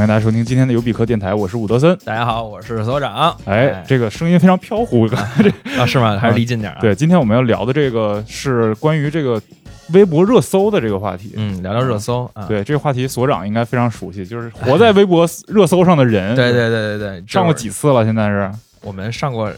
[0.00, 1.94] 欢迎大家收听今天的有比克电台，我是伍德森。
[2.06, 3.36] 大家好，我是所长。
[3.44, 5.06] 哎，这个声音非常飘忽，
[5.78, 6.18] 啊， 是吗？
[6.18, 6.78] 还是离近点啊？
[6.80, 9.38] 对，今天我们要聊的这个是关于这个
[9.92, 11.34] 微博热搜的这个话题。
[11.36, 12.46] 嗯，聊聊热搜啊。
[12.48, 16.34] 对，这个话题所长应该非常熟悉，就是活在微博热搜上的人。
[16.34, 18.02] 对对对对对，上过几次了？
[18.02, 18.50] 现在是？
[18.80, 19.52] 我们上过。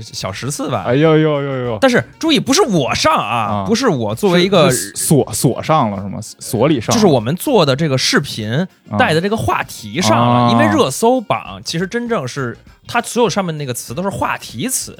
[0.00, 1.78] 小十次吧，哎呦呦呦呦！
[1.80, 6.18] 但是注意，不是我上啊，不是我作为一个锁锁上了是吗？
[6.20, 8.66] 锁里上，就是我们做的这个视频
[8.98, 14.96] 带的这个话题上了，因为热搜榜其实真正是它所有上面那个词都是话题词，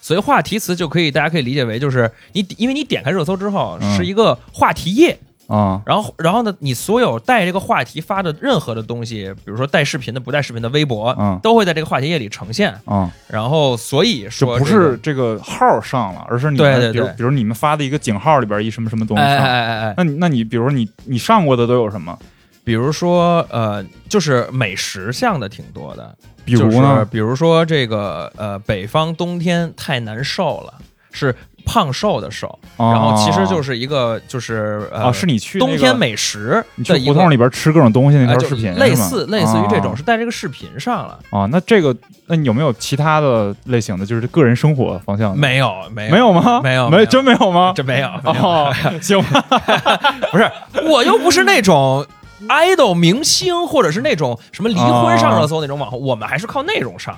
[0.00, 5.18] 所以话题词就可以大家可以理解为就是你因为你点开热搜之后是一个话题页。
[5.50, 6.54] 啊，然后，然后呢？
[6.60, 12.72] 你所有带这个话题发的任何的东西，比如说带视频的、不带视频的微博，嗯，都会在这个话题页里呈现。
[12.86, 19.22] 嗯，然后，所以说不是这个号上了，而是你们，比如比如你们发的一个井号里边一什么什么东西。
[19.24, 22.16] 哎哎哎哎，那你那你比如你你上过的都有什么？
[22.62, 26.16] 比如说呃，就是美食项的挺多的。
[26.44, 27.04] 比如呢？
[27.10, 30.74] 比如说这个呃，北方冬天太难受了，
[31.10, 31.34] 是。
[31.64, 41.46] 胖瘦的瘦，然后其实就是一个就是呃，是你去冬天美食，你去胡同里边吃各种东西那条视频，类似类似于这种是在这个视频上了啊。
[41.50, 41.94] 那这个
[42.26, 45.36] 那你有没有其他的类型的，就是个人生活方向？
[45.36, 46.60] 没有没有没有吗？
[46.62, 47.72] 没有没真没有吗？
[47.74, 49.44] 真没有哦， 行吧，
[50.32, 50.50] 不是
[50.84, 52.06] 我又不是那种。
[52.48, 57.16] Idol 明星或者是那种什么离婚上热搜那种网红，我们还是靠内容上，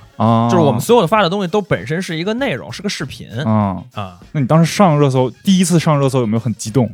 [0.51, 4.19] 就是我们所有的发的东西都本身是一个内容，是个视频啊啊。
[4.33, 6.91] 那你当时上热搜，第一次上热搜有没有很激动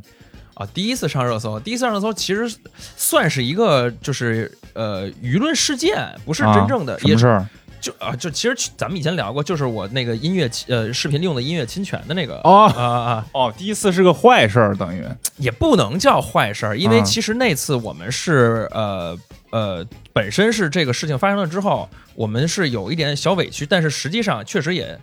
[0.55, 0.67] 啊？
[0.75, 2.55] 第一次上热搜，第一次上热搜其实
[2.97, 7.47] 算是一个就是呃舆论事件，不是真正的什么事儿。
[7.81, 15.05] 就啊，就其实咱们以前聊过，就是我那个音乐呃视频用的音乐侵权的那个哦啊啊哦，第一次是个坏事儿，等于
[15.37, 19.17] 也不能叫坏事儿，因为其实那次我们是呃
[19.51, 24.99] 呃本身是这个事情发生了之后，我们是有一点小委屈，但是实际上确实也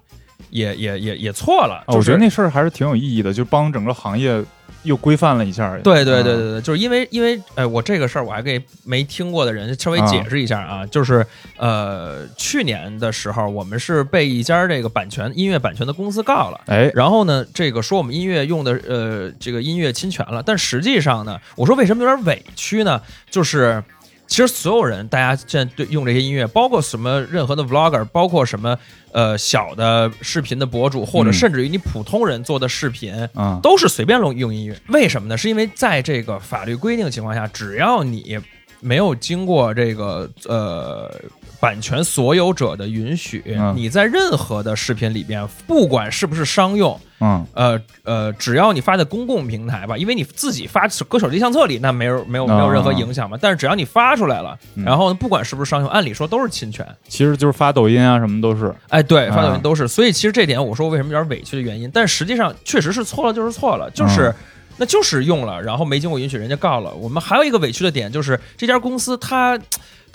[0.49, 1.83] 也也也也错了。
[1.87, 4.43] 我觉得那事儿还是挺有意义的，就帮整个行业。
[4.85, 11.25] 又规范了一下，对对对对对，就是因为因为，哎，我这个事儿我还给没听过的人稍微解释一下啊，就是
[11.57, 23.01] 呃，去年的时候我们是被一家这个版权音乐版权的公司告了，哎，然后呢，这个说我们音乐用的呃这个音乐侵权了，但实际上呢，我说为什么有点委屈呢？
[23.29, 23.83] 就是
[24.27, 28.77] 其实所有人大家现在对用这些音乐，包括什么任何的 vlogger，包括什么。
[29.11, 34.77] 呃，小的视频的博主，或者甚至于你普通人做的视频，嗯，都是随便用用音乐。
[34.89, 35.37] 为什么呢？
[35.37, 38.37] 是因为在这个法律规定情况下，只要你
[38.81, 41.09] 没有经过这个呃
[41.65, 43.43] 版权所有者的允许，
[43.73, 46.99] 你在任何的视频里边，不管是不是商用。
[47.19, 53.35] 嗯，呃呃，只要你发在公共平台吧，因为你自己发搁手机相册里，那没有没有没有任何影响嘛。
[53.41, 56.85] 但是只要你发出来了，然后不管是不是商用，按理说都是侵权。
[57.07, 58.71] 其实就是发抖音啊，什么都是。
[58.89, 59.87] 哎，对，发抖音都是。
[59.87, 64.31] 所以其实这点，我说为什么有点委屈的原因，但实际上确实是错了，就是错了，就是
[64.77, 66.93] 那就是用了，然后没经过允许，人家告了。
[66.93, 69.57] 我们还有一个委屈的点，就是这家公司它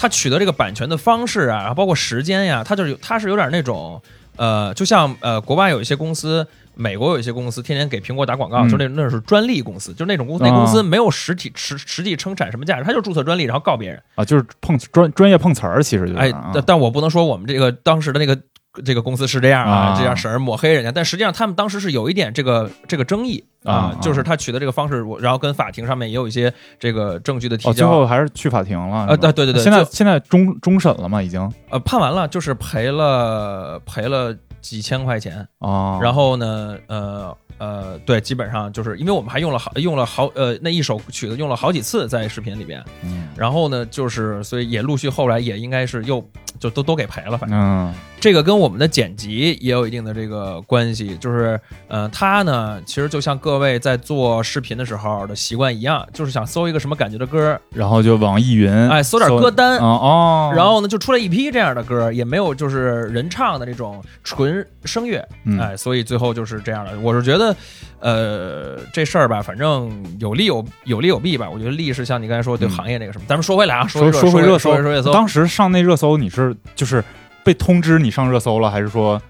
[0.01, 4.01] 它取得这个版权的方式啊，然后包括时间呀，他就是他是有点那种
[4.37, 6.47] 呃，就像呃，国外有一些公司。
[6.77, 14.03] 美国有一些公司天天给苹果打广告，就那那是专利公司，就那种公司，那公司没有实体实实际生产什么价值，他就注册专利，然后告别人。
[14.15, 18.39] 啊，就是碰专专业碰瓷儿，其实就哎，但但我不能说我们这个当时的那个
[18.85, 31.21] 这个公司是这样啊，这样婶儿抹黑人家，但实际上他们当时是有一点这个这个争议啊，就是他取得这个方式，然后跟法庭上面也有一些这个证据的提交，最后还是去法庭了啊，对对对对，现在现在终终审了嘛？
[31.21, 31.41] 已经？
[31.71, 37.37] 呃判完了，就是赔了赔了几千块钱啊，然后呢呃。
[37.59, 46.27] 呃，对，基本上就是因为我们还用了好用了好呃那一首曲子用了好几次在视频里边，嗯，然后呢，就是所以也陆续后来也应该是又
[46.59, 47.93] 就都都给赔了，反正。
[48.19, 64.50] 这个跟我们的剪辑也有一定的这个关系，就是呃，他呢其实就像各位在做视频的时候的习惯一样，就是想搜一个什么感觉的歌，然后就网易云哎搜点歌单哦，然后呢就出来一批这样的歌，也没有就是人唱的这种纯
[64.85, 65.27] 声乐，
[65.59, 67.55] 哎，所以最后就是这样的，我是觉得。
[68.03, 71.51] 呃，这事儿吧，反正有利有有利有弊吧。
[71.51, 75.13] 我觉得利是像你刚才说对行业那个什么，咱们说回来啊，说说回热搜，说热搜。
[75.13, 77.05] 当时上那热搜，你是就是
[77.45, 79.21] 被通知你上热搜了，还是说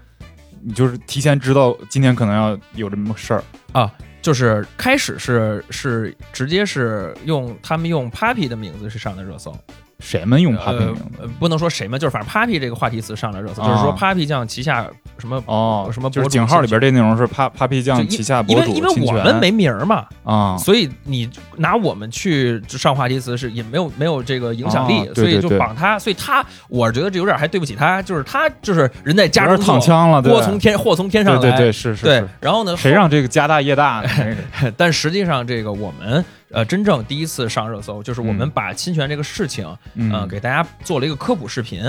[0.61, 3.91] 你就是提前知道今天可能要有这么事儿啊？
[4.21, 9.53] 就是开始是是直接是用他们用 Papi 的名字是上的热搜。
[10.01, 11.01] 谁们用 Papi 呃名字？
[11.21, 13.69] 呃不能说谁们，就是反正 Papi 这个话题词上了热搜，啊。
[13.69, 14.85] 就是说 Papi 酱旗下
[15.17, 34.73] 什么哦，什么就是井号里边这内容是 Pa Papi 酱旗下因博主为因为我们没名儿嘛，啊，所以你拿我们去上话题词是也没有没有这个影响力，啊对所以就绑他，所以他我觉得这有点还对不起他，就是他就是人在家中坐躺枪了，祸从天祸从天上来，对对对，是是对，然后呢，谁让这个家大业大呢？
[34.75, 38.51] 但实际上这个我们呃真正第一次上热搜，就是我们嗯。
[38.51, 41.83] 把侵权这个事情呃嗯，给大家做了一个科普视频，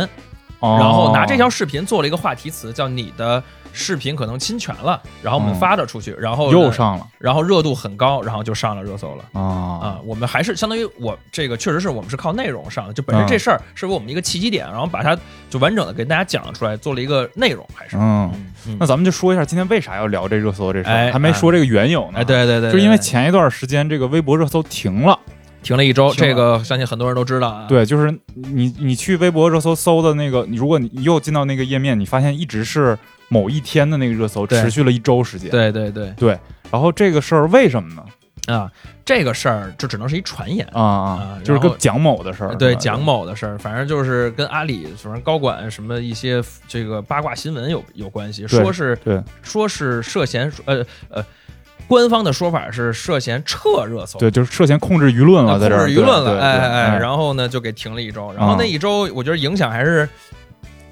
[0.60, 0.76] 哦。
[0.78, 3.42] 然后拿这条视频做了一个话题词，叫你的
[3.72, 7.06] 视频可能侵权了，然后我们嗯发了出去，然后又上了。
[7.18, 9.24] 然后热度很高，然后就上了热搜了。
[9.32, 9.40] 啊
[9.82, 13.28] 啊，我们还是相当于我这个确实是我们是靠内容上的，就本身嗯。
[13.28, 15.16] 这事儿是我们一个契机点，然后把它
[15.48, 17.96] 就完整的给大家讲出来，做了一个内容，还是。
[17.96, 18.30] 嗯，
[18.66, 22.18] 嗯那咱们就说一下今天为啥要聊这热搜这事哎儿，还没说这个缘由呢。
[22.18, 25.18] 哎，，对对对，就是因为前一段时间这个微博热搜停了。
[25.62, 27.66] 停了一周，这个相信很多人都知道啊。
[27.68, 32.98] 对，就是你你去微博热搜搜的那个，你如果你又进到那个页面，你发现一直是
[33.32, 36.38] 某一天的那个热搜，持续了一周时间。，对对对对。
[36.70, 38.04] 然后这个事儿为什么呢？
[38.52, 38.70] 啊，
[39.04, 40.66] 这个事儿就只能是一传言。
[40.72, 42.54] 啊啊啊，就是跟蒋某的事儿。
[42.56, 51.24] 对蒋某的事儿，反正就是跟阿里反正高管什么一些这个八卦新闻有有关系，说是对说是涉嫌呃呃，
[51.86, 60.08] 官方的说法是涉嫌撤热搜，对，就是涉嫌控制舆论了，在这儿舆论了，哎哎，然后呢就给停了一周，然后那一周我觉得影响还是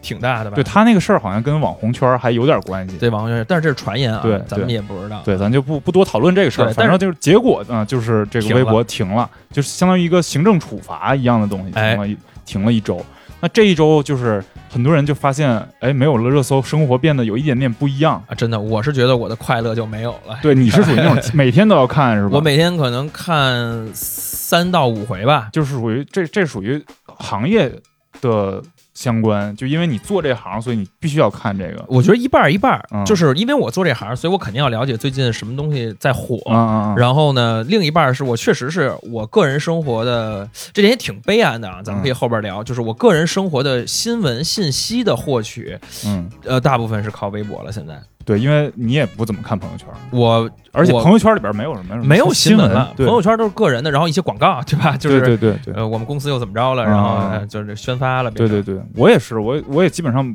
[0.02, 0.54] 挺大的吧？
[0.54, 2.96] 对他那个事儿好像跟网红圈儿还有点关系。
[2.98, 5.20] 对网红圈，但是这是传言啊，对咱们也不知道。
[5.24, 13.04] 对，咱就不不多讨论这个事儿，对但是反正就是结果呢，就是这个微博停了，就是相当于一个行政处罚一样的东西，哎停了一、停了一周。
[13.42, 18.22] 那这一周就是很多人就发现，哎，没有了热搜，生活变得有一点点不一样。
[18.26, 20.38] 啊，真的，我是觉得我的快乐就没有了。
[20.42, 22.32] 对，你是属于那种 每天都要看是吧？
[22.34, 25.48] 我每天可能看三到五回吧。
[25.54, 27.72] 就是属于这这属于行业
[28.20, 28.62] 的
[28.94, 31.84] 相关，就因为你做这行，所以你必须要看这个。
[31.88, 36.36] 我觉得一半儿一半儿，嗯就是因为我做这行，所以我肯定要了解最近什么东西在火。
[36.46, 41.80] 嗯嗯嗯，然后呢，另一半儿是我确实是我个人生活的，这点也挺悲哀的啊。
[41.82, 47.72] 咱们可以后边聊，就是我个人生活的新闻信息的获取，嗯，呃，大部分是靠微博了。
[47.72, 54.96] 现在对，因为你也不怎么看朋友圈，我我而且朋友圈里边没有什么没有新闻了，朋友圈都是个人的，然后一些广告，对吧？
[54.96, 58.30] 就是对对对对呃，我们公司又怎么着了，然后就是宣发了。
[58.30, 60.34] 对对对，我也是，我我也基本上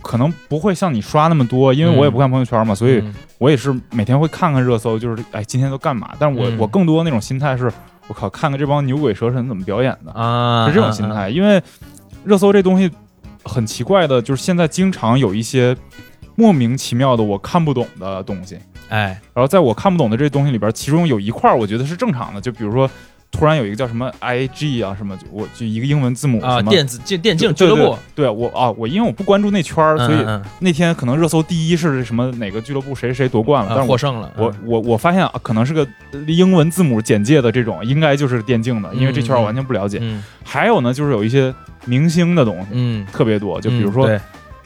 [0.00, 6.10] 可能不会像你刷那么多，因为嗯我也不看朋友圈嘛，所以嗯我也是每天会看看热搜，就是哎今天都干嘛？
[6.18, 7.70] 但是我、嗯我更多那种心态是，
[8.08, 11.28] 我靠，看看这帮牛鬼蛇神怎么表演的，啊，是这种心态。
[11.28, 11.60] 因为
[12.24, 12.90] 热搜这东西
[13.42, 15.76] 很奇怪的，就是现在经常有一些
[16.36, 18.58] 莫名其妙的我看不懂的东西，
[18.88, 22.90] 哎，然后在我看不懂的这东西里边，其中有一块儿我觉得是正常的，就比如说
[23.30, 30.24] 突然有一个叫什么 IG 啊什么，我就一个英文字母啊，什么电子电电竞俱乐部，对我啊，我因为我不关注那圈儿，所以
[30.60, 34.32] 那天可能热搜第一是什么哪个俱乐部谁谁夺冠了，嗯但是我获胜了。
[34.36, 34.54] 我嗯。
[34.64, 35.86] 我我发现啊，可能是个
[36.28, 39.98] 英文字母简介的这种，应该就是电竞的，因为这圈儿我完全不了解。
[40.00, 41.52] 嗯还有呢，就是有一些
[41.86, 44.08] 明星的东西嗯，特别多，就比如说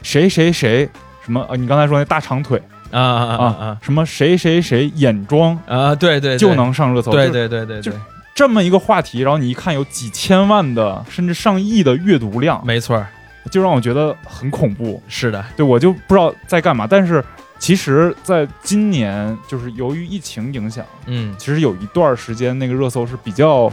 [0.03, 0.87] 谁谁谁
[1.29, 2.59] 什么啊，你刚才说那大长腿
[2.89, 7.99] 啊啊啊啊什么谁谁谁眼妆啊，对对，就能上热搜，对对对对就对，
[8.33, 13.05] 这么一个话题，然后你一看有几千万的甚至上亿的阅读量，没错，
[13.51, 14.99] 就让我觉得很恐怖。
[15.07, 16.87] 是的，对我就不知道在干嘛。
[16.89, 17.23] 但是
[17.59, 21.35] 其实，在今年就是由于疫情影响，嗯。
[21.37, 23.71] 其实有一段时间那个热搜是比较，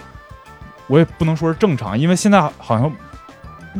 [0.88, 2.92] 我也不能说是正常，因为现在好像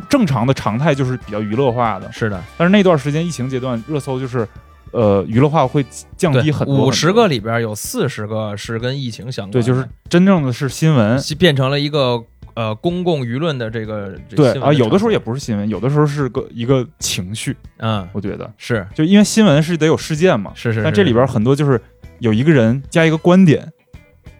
[0.08, 4.46] 正常的常态就是比较娱乐化的，是的，但是那段时间疫情阶段热搜就是。
[4.92, 5.84] 呃，娱乐化会
[6.16, 12.22] 降低，很多，五十个里边有四十个是跟疫情相关对，就是真正的是新闻，变成了一个
[12.54, 18.08] 呃公共舆论的这个这对啊，有的时候也不是新闻，有的时候是个一个情绪，嗯。
[18.12, 18.86] 我觉得，是。
[18.94, 21.78] 就因为新闻是得有事件嘛，是是，是但这里边很多就是
[22.20, 23.70] 有一个人加一个观点，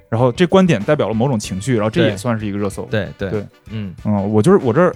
[0.09, 2.87] 然后这观点代表了某种情绪，然后这也算是一个热搜。
[2.91, 3.29] 对对。
[3.31, 3.45] 对。
[3.71, 3.95] 嗯。
[4.05, 4.95] 嗯，我就是我这儿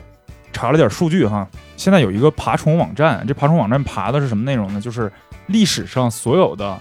[0.52, 4.80] 查了点数据哈，现在有一个爬虫网站，这爬虫网站爬的是什么内容呢？
[4.80, 5.10] 就是
[5.46, 6.78] 历史上所有的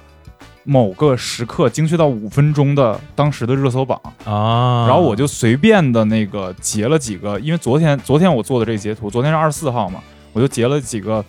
[0.64, 10.00] 某个时刻精确到五分钟的当时的热搜榜，啊，然后我就随便的那个截了几个，因为昨天昨天我做的这个截图，昨天是二十四号嘛，
[10.34, 11.24] 我就截了几个。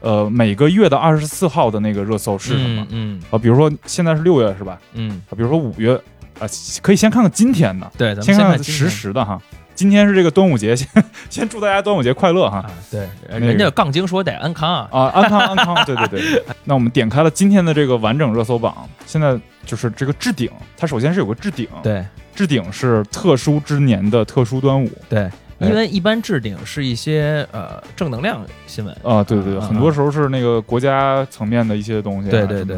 [0.00, 2.86] 呃，每个月的二十四号的那个热搜是什么？
[2.90, 4.78] 嗯啊，比如说现在是六月是吧？
[4.92, 5.96] 嗯，啊，比如说五月，
[6.38, 6.46] 啊，
[6.82, 9.40] 可以先看看今天的，对，先看看实时的哈。
[9.76, 10.88] 今天是这个端午节，先
[11.30, 12.56] 先祝大家端午节快乐哈！
[12.56, 16.42] 啊，对，那个人家杠精说得安康啊，啊，安康安康， 对对对。
[16.64, 22.04] 那我们点开了今天的这个完整热搜榜，现在就是这个置顶，它首先是有个置顶，对。
[22.34, 28.94] 置顶是特殊之年的特殊端午，对，哎因为一般置顶是一些呃正能量新闻。
[29.02, 32.30] 啊，对对很多时候是那个国家层面的一些东西啊。
[32.30, 32.76] 对对对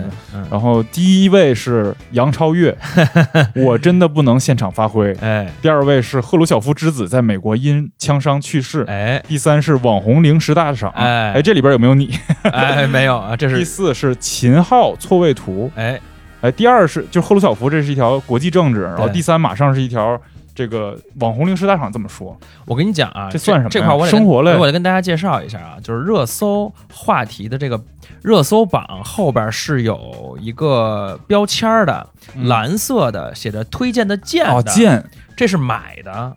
[0.51, 2.77] 然后第一位是杨超越，
[3.57, 5.13] 我真的不能现场发挥。
[5.21, 8.85] 哎第二位是赫鲁晓夫之子在美国因枪伤去世。
[8.87, 10.91] 哎第三是网红零食大赏。
[10.95, 12.17] 哎哎，这里边有没有你？
[12.45, 15.71] 哎，没有啊，这是 第四是秦昊错位图。
[15.75, 16.01] 哎
[16.41, 18.83] 哎，第二是就赫鲁晓夫，这是一条国际政治。
[18.83, 20.21] 然后第三马上是一条
[20.59, 22.37] 这个网红零食大厂这么说。
[22.67, 27.81] 我跟你讲啊，这算什么呀这块儿我得生活类我得跟大家介绍一下啊，就是热搜话题的这个
[28.23, 35.05] 热搜榜后边是有一个标签儿的，嗯蓝色的，写着推荐的荐的，哦，荐
[35.37, 36.35] 这是买的，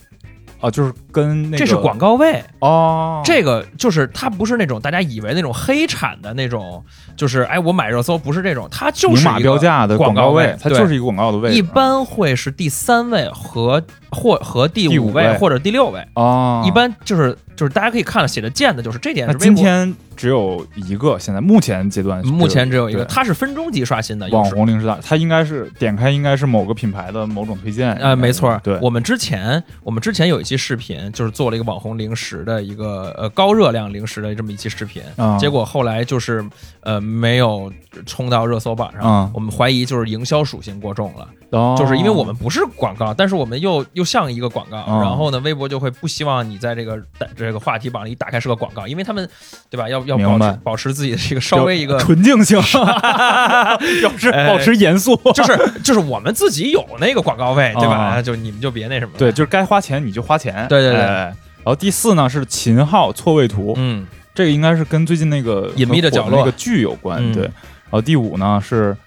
[0.61, 2.41] 啊，就是跟那个这是广告位。
[2.59, 6.81] 哦，这个就是它不是那种大家以为那种黑产的那种，
[7.17, 11.55] 就是哎我买热搜不是这种，它就是明标价的广告位，对它就是一个广告的位置。
[11.55, 19.55] 一般会是第三位和或和第第五位五位或者第六位，啊，一般就是就是大家可以看了写的见的，就是这点那是微博。
[19.55, 23.07] 今天只有一个，现在目前阶段目前只有一个，对。
[23.13, 24.57] 它是分钟级刷新的，有网时候。
[24.57, 27.93] 红零食大，它应该是点开应该是某个品牌的某种推荐。
[27.95, 36.43] 呃，没错，对，我们之前我们之前有一期视频，就是做了一个网红零食的一个呃高热量零食的这么一期视频，啊结果后来就是
[36.81, 37.71] 呃没有
[38.05, 41.75] 冲到热搜榜上，啊我们怀疑就是营销属性过重了，哦。
[41.79, 47.01] 就是因为我们不是广告，但是我们又又像一个广告，哦然后呢，微博就会不希望你在这个
[47.45, 49.27] 这个话题榜一打开是个广告，因为他们
[49.69, 52.57] 对吧，要要保持保持自己的这个稍微一个纯净性，
[54.03, 57.95] 要是哎保持严肃， 就是就是我们自己有那个广告位，对吧？
[57.95, 59.19] 啊就你们就别那什么了。
[59.19, 60.67] 对，就是该花钱你就花钱。
[60.67, 61.33] 对对对哎
[61.63, 67.19] 然后第四呢是秦昊错位图，嗯，这个应该是跟最近那个隐秘的角落那个剧有关。
[67.21, 67.53] 嗯对，然
[67.91, 68.97] 后第五呢是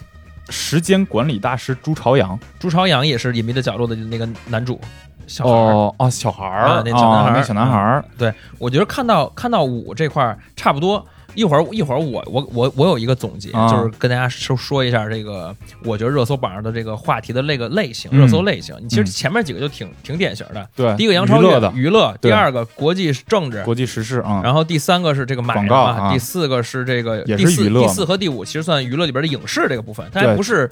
[0.51, 2.39] 时间管理大师朱朝阳。
[2.61, 4.81] 朱朝阳也是《隐秘的角落》的那个男主
[5.27, 5.73] 小孩儿。
[5.73, 11.05] 哦哦，小孩儿啊那小男孩儿啊那小男孩儿对，我觉得看到看到五这块儿差不多。
[11.37, 15.53] 一会儿一会儿我我我我有一个总结，啊就是跟大家说说一下这个，
[15.83, 18.73] 我觉得热搜榜上的这个话题的那个类型，嗯热搜类型。
[18.81, 30.71] 你其实嗯前面几个就挺挺典型的，对，第一个杨超越娱乐的娱乐，第二个国际政治，国际时事啊，然后第三个是这个买广，告啊第四个是这个也第四是娱乐嘛第四和第五其实算娱乐里边的影视这个部分，它还不是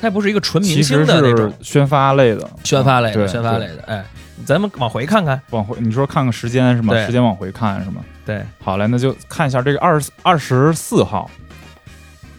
[0.00, 1.52] 它不是一个纯明星的那种。
[1.60, 3.82] 宣发类的，宣发类的宣发类的。
[3.86, 4.04] 哎，
[4.44, 6.94] 咱们往回看看，往回你说看看时间是吗？
[7.04, 8.02] 时间往回看是吗？
[8.24, 11.30] 对，好嘞，那就看一下这个二十二十四号，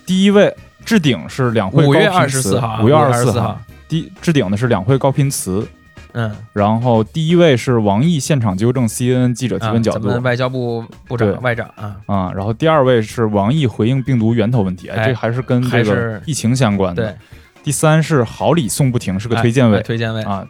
[0.06, 2.68] 第一位置顶是两会五月高频词二十四号。
[2.68, 5.68] 啊，五月二十四号，，第置顶的是两会高频词，
[6.14, 10.08] 嗯，然后第一位是王毅现场纠正 CNN 记者提啊问角度。
[10.08, 17.16] 咱们外交部部长外长啊，啊，然后第二位是王毅回应病毒源头问题，哎，哎这还是跟这个疫情相关的。
[17.62, 20.22] 对，第三是好礼送不停，是个哎推荐位哎推荐位。
[20.24, 20.48] 啊。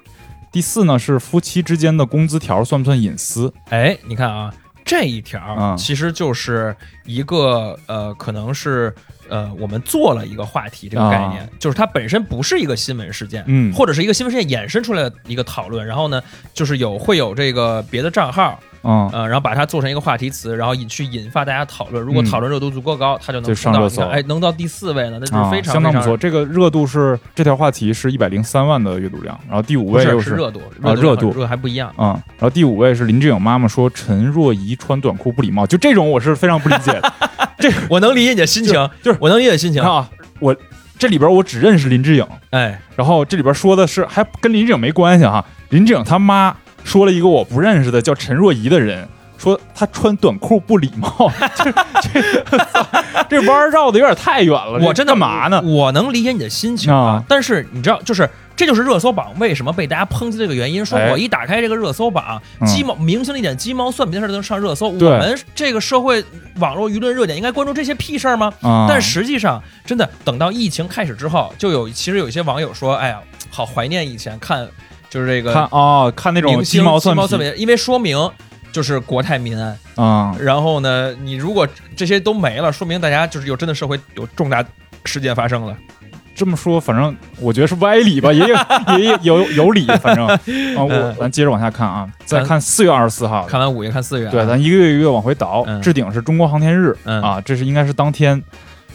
[0.52, 3.54] 第四呢是夫妻之间的工资条算不算隐私？
[3.70, 4.54] 哎，你看啊，
[4.84, 6.76] 这一条嗯其实就是
[7.06, 8.94] 一个呃，可能是
[9.30, 16.22] 呃，我们做了一个话题这个概念，就是它本身不是一个新闻事件，啊嗯或者是一个新闻事件衍生出来的一个讨论，然后呢，
[16.54, 22.04] 就是有会有这个别的账号，嗯，呃，然后把它做成一个话题词，然后引去引发大家讨论。
[22.04, 26.18] 如果嗯讨论热度足够高，它就能上热搜哎，能到第四位呢，那就是啊，非常相当不错。
[26.18, 31.94] 这个热度是这条话题是一百零三万的阅读量，然后第五位又是是热度，啊热度热度还不一样。
[31.98, 32.08] 嗯，
[32.38, 37.14] 然后第五位是林志颖妈妈说陈若仪穿短裤不礼貌，就这种我是非常不理解的。
[37.60, 39.92] 这我能理解你的心情，就是我能理解心情看。
[39.92, 40.10] 啊，
[40.40, 40.56] 我
[40.98, 49.08] 这里边我只认识林志颖，哎，然后这里边说的是还跟林志颖没关系哈，林志颖他妈说了一个我不认识的叫陈若仪的人。
[49.38, 51.10] 说他穿短裤不礼貌，
[51.58, 52.22] 这这
[53.28, 54.78] 这弯儿绕的有点太远了。
[54.84, 55.60] 我真的干嘛呢？
[55.64, 60.86] 我能理解你的心情啊但是你知道，就是这就是热搜榜为什么被大家抨击的这个原因。
[60.86, 66.24] 说哎我一打开这个热搜榜，嗯鸡毛明星的一点鸡毛蒜皮的事儿都能上热搜，我们这个社会
[66.60, 68.54] 网络舆论热点应该关注这些屁事儿吗？
[68.62, 73.20] 啊，但实际上，真的等到疫情开始之后，就有其实有一些网友说：“哎呀，
[73.50, 74.68] 好怀念以前看，
[75.12, 78.18] 就是这个看哦，看那种鸡毛蒜蒜皮皮，因为说明
[78.72, 79.78] 就是国泰民安。
[79.96, 84.66] 啊，然后呢，你如果这些都没了，说明大家就是有真的社会有重大
[85.04, 85.76] 事件发生了。
[86.34, 88.56] 这么说，反正我觉得是歪理吧，也有
[88.98, 90.26] 也有有有理，反正。
[90.26, 90.40] 啊，
[90.82, 95.80] 我咱接着往下看啊，再看四月二十四号，看完五月，看四月、啊，对，咱一个月一个月往回倒，嗯。
[95.82, 97.22] 置顶是中国航天日嗯。
[97.22, 98.42] 啊，这是应该是当天，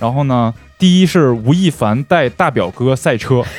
[0.01, 3.43] 然后呢，第一是吴亦凡带大表哥赛车，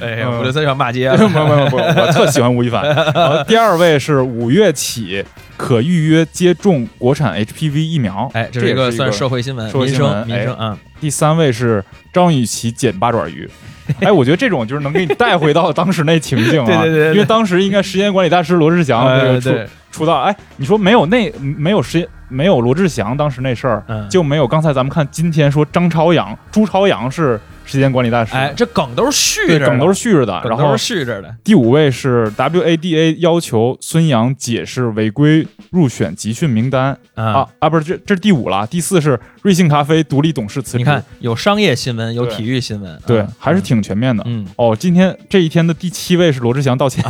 [0.00, 0.38] 哎呀，嗯。
[0.38, 2.82] 五六三要骂街没有没有没有，不我特喜欢吴亦凡。
[3.46, 5.24] 第二位是五月起
[5.56, 10.78] 可预约接种国产 HPV 疫苗，哎，这个算社会新闻、民生、民生啊。
[11.00, 13.48] 第三位是张雨绮捡八爪鱼，
[14.00, 17.12] 哎，我觉得这种就是能给你带回到当时那情境啊， 对对对对。
[17.14, 30.40] 因为当时应该时间管理大师罗志祥这个出呃对，出道，哎，你说没有那没有时间没有罗志祥当时那事儿，嗯，就没有刚才咱们看今天说张朝阳、朱朝阳是时间管理大师，哎，这梗都是续，着的，梗都是续着的。
[30.40, 31.34] 梗都然后是续着的。
[31.44, 36.96] 第五位是 WADA 要求孙杨解释违规入选集训名单。
[37.14, 37.46] 啊。
[37.58, 44.22] 啊，不是这这是第五了，第四是瑞幸咖啡独立董事辞职，你看，有商业新闻，有体育新闻，对嗯，还是挺全面的。
[44.26, 47.04] 嗯，哦，今天这一天的第七位是罗志祥道歉，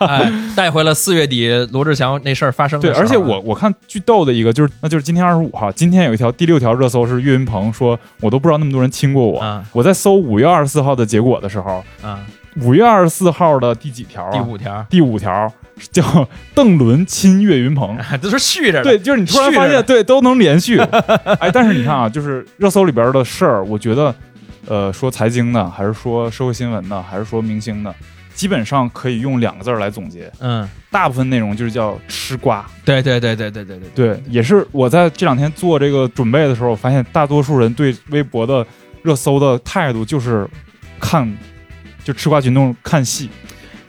[0.00, 9.40] 哎，带回了四月底罗志祥那事儿发生的对，而且我我看巨逗的一个就是，那就是今天二十五号，今天有一条第六条热搜是岳云鹏说，我都不知道那么多人亲过我。
[9.40, 9.64] 啊。
[9.72, 12.26] 我在搜五月二十四号的结果的时候，啊，
[12.60, 14.32] 五月二十四号的第几条啊？
[14.32, 15.52] 第五条，第五条
[15.90, 17.96] 叫邓伦亲岳云鹏。
[18.20, 20.78] 这是续着的，对，就是你突然发现，对，都能连续。
[21.40, 24.14] 哎，但是你看啊，就是热搜里边的事儿，我觉得，
[24.66, 27.94] 呃，说财经的，还是说社会新闻的，还是说明星的，
[28.34, 30.30] 基本上可以用两个字儿来总结。
[30.38, 32.64] 嗯，大部分内容就是叫吃瓜。
[32.84, 38.64] 对对对对对对对对，也是我在这两天做这个准备的时候，我发现大多数人对微博的
[39.04, 40.48] 热搜的态度就是
[40.98, 41.30] 看，
[42.02, 43.28] 就吃瓜群众看戏。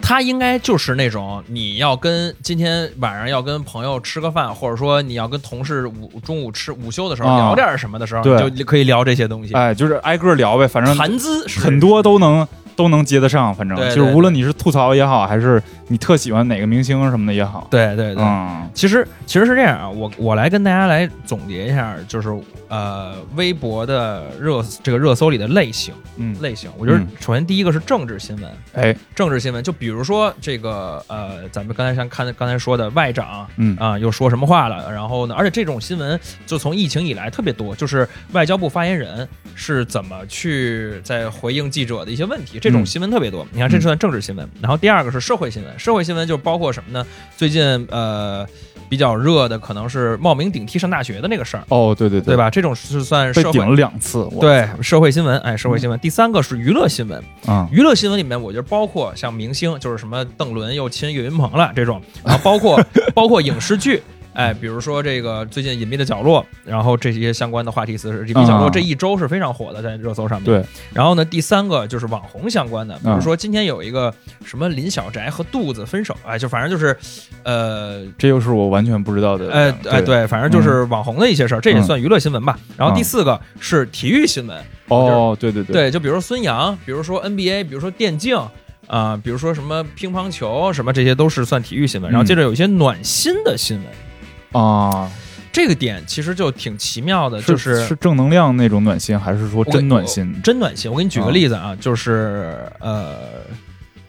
[0.01, 7.37] 他应该就是那种你要跟今天晚上要跟朋友吃个饭，或者说你要跟同事午中午吃午休的时候啊。
[7.37, 8.51] 聊点什么的时候，对。
[8.51, 12.45] 就可以聊这些东西，哎，就是挨个聊呗，反正谈资很多都能
[12.75, 18.23] 都能接得上，反正就是无论你是吐槽也好，还是你特喜欢哪个明星什么的也好，对对对。
[18.23, 22.35] 嗯，其实其实是这样啊，我我来跟大家来总结一下，就是
[22.67, 26.69] 呃，微博的热这个热搜里的类型嗯，类型。
[26.77, 27.07] 我觉得嗯。
[27.19, 33.75] 首先第一个是政治新闻，哎，政治新闻就比如说这个呃，咱们刚才像看刚才说的外长嗯。
[33.77, 43.45] 啊、又说什么话了，然后呢，而且这种新闻就从疫情以来特别多，就是外交部发言人是怎么去在回应记者的一些问题，这种嗯新闻特别多。
[43.51, 44.49] 你看，这算政治新闻。
[44.59, 47.05] 然后第二个是社会新闻，社会新闻就包括什么呢？
[47.37, 48.43] 最近呃
[48.89, 52.33] 比较热的可能是冒名顶替上大学的那个事儿，哦，对对对？
[52.33, 52.49] 对吧？
[52.49, 53.51] 这种是算社会。
[53.51, 55.99] 被顶了两次，我，对社会新闻，哎，社会新闻。
[55.99, 64.01] 第三个是娱乐新闻，嗯，娱乐新闻里面，我觉得包括像明星，就是什么邓伦又亲岳云鹏了这种，然后包括 包括影视剧，
[64.35, 70.45] 哎，比如说这个最近《隐秘的角落》，然后这些相关的话题词是，《隐秘角落》啊这一周是非常火的，在热搜上面。
[70.45, 70.63] 对。
[70.93, 76.95] 然后呢，第三个就是网红相关的，比如嗯说今天有一个什么林小宅和杜子分手，哎，就反正就是，
[77.43, 78.05] 呃。
[78.17, 82.59] 这又是我完全不知道的，哎哎，，对，反正就是网红的一些事儿，这也嗯算娱乐新闻吧。
[82.77, 84.57] 然后第四个是体育新闻，
[84.89, 88.37] 哦，对对对，对，就比如说孙杨，比如说 NBA，比如说电竞。
[88.87, 92.11] 啊、比如说什么乒乓球，什么这些都是算体育新闻。
[92.11, 93.85] 然后嗯接着有一些暖心的新闻，
[94.57, 95.11] 啊，
[95.51, 100.33] 这个点其实就挺奇妙的，就是是正能量那种暖心，还是说真暖心？
[100.41, 100.89] 真暖心。
[100.89, 103.15] 我给你举个啊例子啊，就是呃，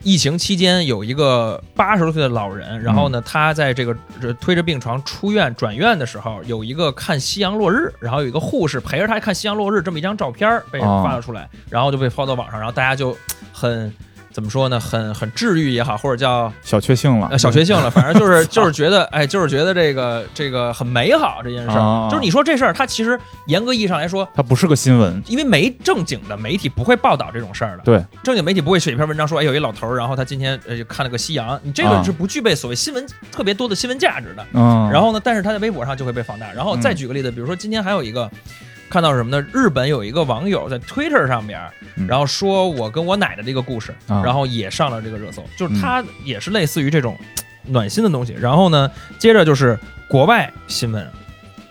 [0.03, 13.17] 疫情期间有一个八十多岁的老人，然后呢，他在这个这推着病床出院转院的时候，有一个看夕阳落日，然后有一个护士陪着他看夕阳落日这么一张照片儿被啊发了出来，然后就被发到网上，然后大家就
[13.53, 13.93] 很。
[14.37, 14.79] 怎么说呢？
[14.79, 21.81] 很很治愈也好，或者叫小确幸了呃，小确幸了， 反正就是就是觉得，哎，就是觉得这个这个很美好这件事儿。
[21.81, 27.83] 啊就是你说这事儿，它其实严格意义上来说，它不是个新闻，因为没正经的媒体不会报道这种事儿的。
[27.83, 34.45] 对，正经媒体不会写一篇文章说，哎，有一老头儿，然后他今天呃看了个夕阳，你这个啊是不具备所谓新闻特别多的新闻价值的。
[34.53, 36.53] 嗯，然后呢，但是他在微博上就会被放大。
[36.53, 38.31] 然后再举个例子，比如说今天还有一个。
[38.89, 39.47] 看到什么呢？
[39.53, 41.61] 日本有一个网友在 Twitter 上边，
[41.97, 42.07] 嗯。
[42.07, 44.23] 然后说我跟我奶奶的一个故事，啊。
[44.25, 45.81] 然后也上了这个热搜，就是嗯。
[45.81, 47.17] 它也是类似于这种
[47.67, 48.35] 暖心的东西。
[48.39, 51.07] 然后呢，接着就是国外新闻，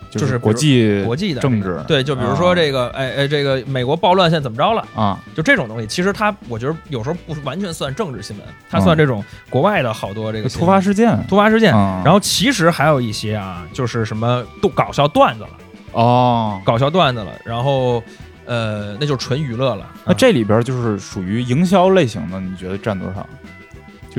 [0.10, 4.86] 就是国际国际的政治，对，就比如说啊这个，哎哎，这个美国暴乱现在怎么着了？
[4.96, 11.74] 啊，就这种东西，其实它我觉得有时候不完全算政治新闻，它算这种国外的好多这个突发事件，突发事件。
[11.74, 12.02] 啊。
[12.06, 15.50] 然后其实还有一些啊，就是什么都搞笑段子了，
[15.96, 18.04] 哦，搞笑段子了，然后
[18.46, 19.90] 呃，那就是纯娱乐了。
[20.06, 23.28] 那这里边就是属于营销类型的，你觉得占多少？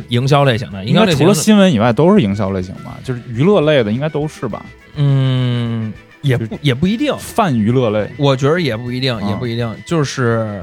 [0.09, 2.99] 营销类型的，营销类型的应该除了新闻以外都是营销类型吧？
[3.03, 4.65] 就是娱乐类的应该都是吧？
[4.97, 10.63] 嗯，也不也不一定，泛娱乐类，我觉得也不一定，啊也不一定，就是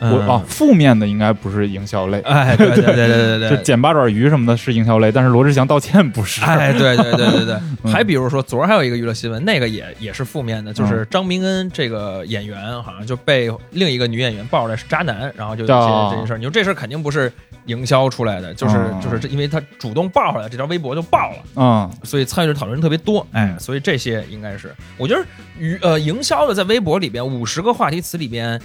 [0.00, 3.62] 我嗯啊，负面的应该不是营销类，哎，对对对对对对就对。
[3.64, 6.42] 捡八爪鱼什么的是营销类，但是罗志祥道歉不是。
[6.42, 15.72] 哎，对对对对对， 嗯还比如说，昨儿还有一个娱乐新闻，那个也也是负面的，就是张明恩这个演员好像就被另一个女演员爆出来是渣男，然后就这
[16.16, 16.38] 件事儿。
[16.38, 17.30] 你说这事儿肯定不是
[17.66, 21.36] 营销出来的，就是哦就是这因为他主动爆出来，这条微博就爆了。
[21.56, 25.22] 嗯，所以参与者讨论人特别多，哎，所以这些应该是，我觉得
[25.58, 28.60] 娱呃营销的在微博里边五十个话题词里边，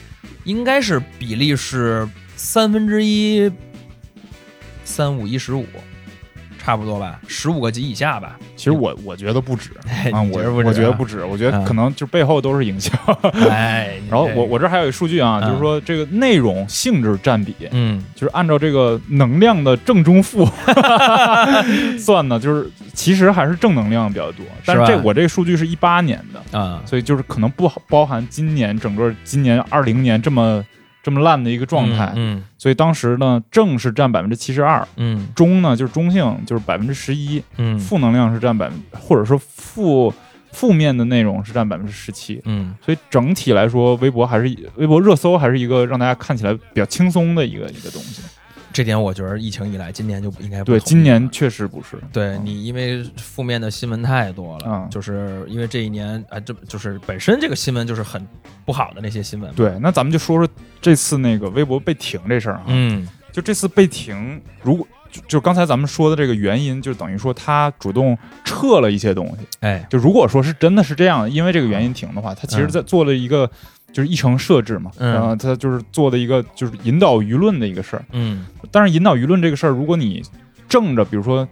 [0.45, 3.51] 应该是比例是三分之一，
[4.83, 5.65] 三五一十五，
[6.65, 8.39] 差不多吧，十五个级以下吧。
[8.55, 9.69] 其实我我觉得不止。
[10.11, 10.65] 啊，我觉得不止啊。
[10.65, 11.63] 我觉得不止，我觉得嗯。
[11.63, 12.91] 可能就背后都是营销。
[13.51, 15.47] 哎， 然后我我这还有一个数据啊，嗯。
[15.47, 18.03] 就是说这个内容性质占比，嗯。
[18.15, 20.43] 就是按照这个能量的正中负
[21.99, 24.43] 算呢，就是其实还是正能量比较多。
[24.65, 30.65] 但是这我这个数据是一八年的，啊，所以就是可能不好包含今年整个今年二零年这么
[31.05, 32.11] 这么烂的一个状态。
[32.15, 40.11] 嗯所以当时呢，正是占百分之七十二，嗯中呢就是中性就是百分之十一，嗯负能量是占百分，或者说负
[40.51, 42.41] 负面的内容是占百分之十七。
[42.45, 44.45] 嗯所以整体来说，微博还是
[44.77, 48.23] 微博热搜还是一个让大家看起来比较轻松的一个一个东西。
[48.75, 51.95] 这点我觉得疫情以来，今年就应该不对，同今年确实不是。
[51.95, 58.27] 嗯对你，因为负面的新闻太多了，嗯就是因为这一年啊，这就是本身这个新闻就是很
[58.65, 59.49] 不好的那些新闻。
[59.53, 62.65] 对，那咱们就说说这次那个微博被停这事儿啊。
[62.67, 69.45] 嗯就这次被停，如果就就刚才咱们说的这个原因，就等于说他主动撤了一些东西。
[69.61, 73.49] 哎，就如果说是真的是这样，因为这个原因停的话，他其实嗯在做了一个
[73.95, 78.03] 就是议程设置嘛，嗯然后他就是做的一个就是引导舆论的一个事儿。
[78.11, 80.21] 嗯但是引导舆论这个事儿，如果你
[80.67, 81.47] 正着，比如说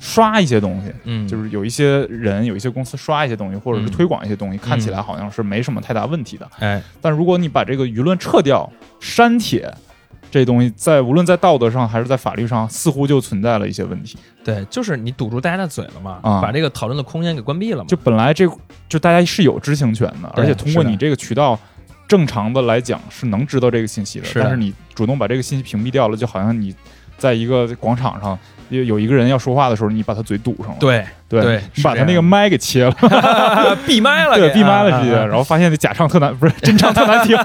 [0.00, 6.50] 刷一些东西，嗯，就是有一些人、有一些公司刷一些东西，或者是嗯推广一些东西，看起来嗯好像是没什么太大问题的。
[6.58, 8.68] 哎，但如果你把这个舆论撤掉、
[8.98, 9.72] 删帖，
[10.28, 14.18] 这东西在无论在道德上还是在法律上，似乎就存在了一些问题。
[14.44, 17.86] 对，就是你堵住大家的嘴了嘛，啊把这个讨论的空间给关闭了嘛。
[17.86, 18.44] 就本来这
[18.88, 21.58] 就大家是有知情权的，而且通过你这个渠道，
[22.08, 24.26] 正常的来讲是能知道这个信息的。
[24.26, 26.74] 是但是你主动把这个信息屏蔽掉了，就好像你
[27.18, 28.38] 在一个广场上
[28.68, 30.76] 有有一个人要说话的时候，你把他嘴堵上了。
[30.78, 37.36] 对，对对你把他那个麦给切了，闭麦了，对，闭麦了然后发现这假唱特难， 不是真唱特难听，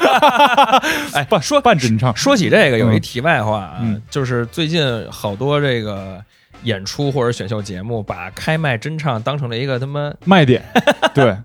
[1.13, 2.15] 哎，半说半真唱。
[2.15, 3.01] 说起这个，有一嗯。
[3.01, 4.01] 题外话啊，嗯。
[4.09, 6.23] 就是最近好多这个
[6.63, 10.63] 演出或者选秀节目，把开麦真唱当成了一个他妈卖点，
[11.13, 11.35] 对，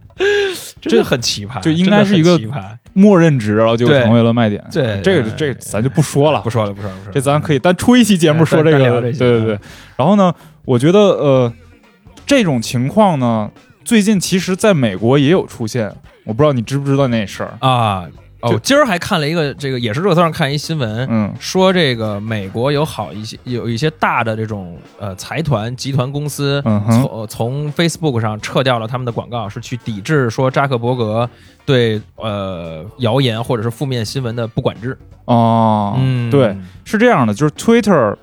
[0.80, 2.62] 真的很奇葩，就应该是一个奇葩。
[2.92, 4.62] 默认值，然后就成为了卖点。
[4.72, 7.12] 对这个这咱就不说了不，说了，不说了，不说了。
[7.12, 9.58] 这咱可以单出一期节目说这个，对对对。
[9.96, 11.52] 然后呢，我觉得呃，
[12.26, 13.50] 这种情况呢，
[13.84, 17.54] 最近其实在美国也有出现，我不知道你知不知道那事儿。
[17.60, 18.06] 啊。
[18.46, 21.34] 哦就，今儿还看了一个，这个也是热搜上看一新闻，嗯。
[21.38, 31.28] 说这个美国有好一些有一些大的这种呃财团集团公司从从 Facebook 上撤掉了他们的广告，是去抵制说扎克伯格
[31.64, 34.96] 对呃谣言或者是负面新闻的不管制。
[35.26, 38.16] 哦，嗯，对，是这样的，就是 Twitter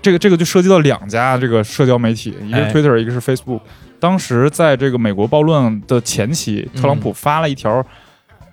[0.00, 2.68] 这个这个就涉及到两家这个社交媒体，一个哎。
[2.70, 3.60] 是 Twitter，、一个是 Facebook。
[4.00, 7.84] 当时在这个美国暴乱的前期，特朗普发了一条，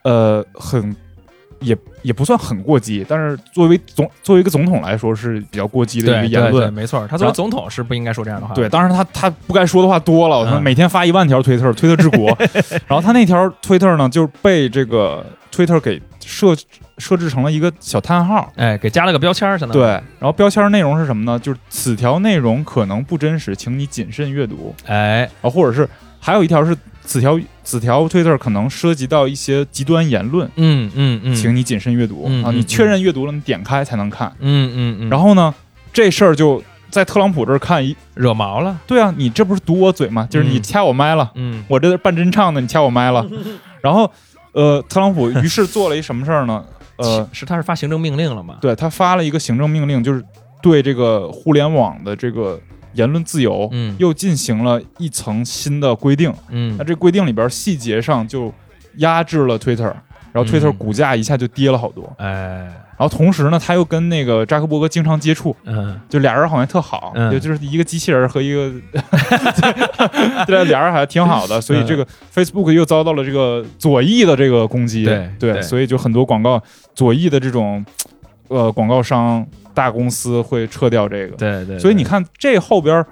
[0.03, 0.95] 呃，很
[1.63, 6.73] 也也不算很过激，但是作为总作为一个总统来说是比较过激的一个对对对，言论。
[6.73, 8.53] 没错，他作为总统是不应该说这样的话。
[8.53, 12.27] 对，当然他他不该说的话多了，我他每天发一万条推特，推特治国。
[12.87, 16.55] 然后他那条推特呢，就被这个推特给设
[16.97, 18.51] 设置成了一个小叹号。
[18.55, 21.39] 哎，给加了个标签儿，相当于对，然后标签内容是什么呢？
[21.39, 24.73] 就是此条内容可能不真实，请你谨慎阅读。
[24.85, 25.87] 哎，啊，或者是
[26.23, 32.49] 还有一条是此条此条推特可能涉及到一些极端言论，嗯嗯嗯，请你谨慎阅读、啊。
[32.49, 34.31] 你确认阅读了，你点开才能看。
[34.39, 35.53] 嗯嗯嗯，然后呢，
[35.91, 40.25] 这事儿就在特朗普这儿看一，惹毛了，对啊，你这不是堵我嘴吗？
[40.31, 43.27] 就是你嗯掐我麦了，嗯我这是半真唱的，你掐我麦了。
[43.83, 44.09] 然后，
[44.53, 46.63] 呃，特朗普于是做了一什么事儿呢？
[46.95, 48.59] 呃，是他是发行政命令了吗？
[48.61, 50.23] 对他发了一个行政命令，就是
[50.61, 52.57] 对这个互联网的这个
[52.93, 53.95] 言论自由，嗯。
[53.99, 56.33] 又进行了一层新的规定。
[56.49, 56.75] 嗯。
[56.77, 58.53] 那这规定里边细节上就
[58.97, 59.93] 压制了 Twitter，
[60.31, 62.11] 然后 Twitter 嗯股价一下就跌了好多。
[62.17, 62.71] 哎。
[62.95, 65.99] 然后同时呢，他又跟那个扎克伯格经常接触，嗯。
[66.07, 67.31] 就俩人好像特好，嗯。
[67.31, 68.71] 就就是一个机器人和一个
[70.45, 71.59] 对，俩人还挺好的。
[71.59, 75.61] 所以这个 Facebook 又遭到了这个左翼的这个攻击，对对。
[75.61, 76.61] 所以就很多广告
[76.93, 77.83] 左翼的这种
[78.47, 81.35] 呃广告商大公司会撤掉这个。
[81.35, 83.05] 对对，所以你看这后边儿，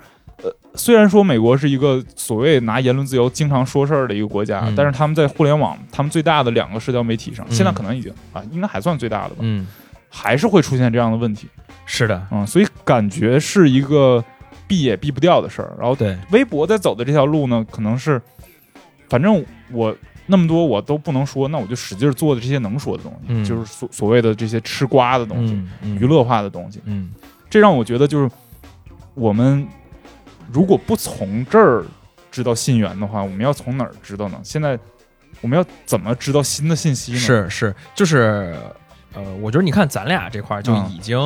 [0.43, 9.67] 呃，虽然说美国是一个所谓拿言论自由经常说事儿的一个国家，嗯但是他们在互联网，他们最大的两个社交媒体上，嗯现在可能已经啊，应该还算最大的吧，嗯
[10.09, 11.47] 还是会出现这样的问题，
[11.85, 14.23] 是的，嗯，所以感觉是一个
[14.67, 15.75] 避也避不掉的事儿。
[15.79, 18.21] 然后对微博在走的这条路呢，可能是，
[19.09, 19.95] 反正我。
[20.31, 26.81] 那么多我都不能说，那我就使劲做的这些能说的东西，嗯就是所所谓的这些吃瓜的东西，娱乐化的东西。
[26.85, 27.11] 嗯
[27.49, 28.31] 这让我觉得就是
[29.13, 29.67] 我们
[30.49, 31.83] 如果不从这儿
[32.31, 34.39] 知道信源的话，我们要从哪儿知道呢？
[34.41, 34.79] 现在
[35.41, 37.17] 我们要怎么知道新的信息呢？
[37.19, 38.55] 是是，就是
[39.13, 41.17] 呃，我觉得你看咱俩这块儿就嗯已经，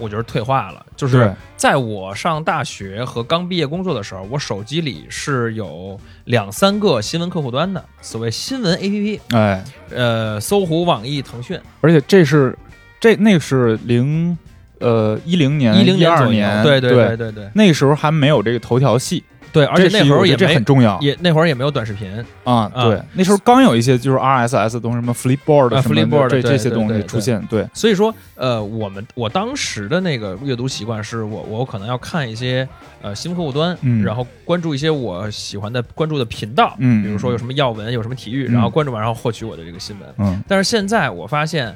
[0.00, 0.84] 我觉得退化了。
[0.96, 12.58] 就是在我上大学和刚毕业工作的时候，我手机里是有两三个新闻客户端的，所谓新闻 APP，哎，呃，搜狐、网易、腾讯，而且这是
[12.98, 14.36] 这那个是零
[14.78, 22.10] 呃一零年一零一二，年，对对对对对那个时候还没有这个头条系，对，而且那会儿也这很重要也那会儿也没有短视频，
[22.44, 22.70] 啊。
[22.74, 32.68] 啊对，那时候刚有一些就是 RSS 的东西，什么 Flipboard Flipboard，这对这些东西出现，对，所以说，呃，我们我当时的那个阅读习惯是我我可能要看一些
[33.02, 40.08] 呃新闻客户端，嗯然后关注一些我喜欢的关注的频道，嗯比如说有什么要闻，有什么体育，嗯然后关注完，然后获取我的这个新闻。
[40.18, 41.74] 嗯，但是现在我发现，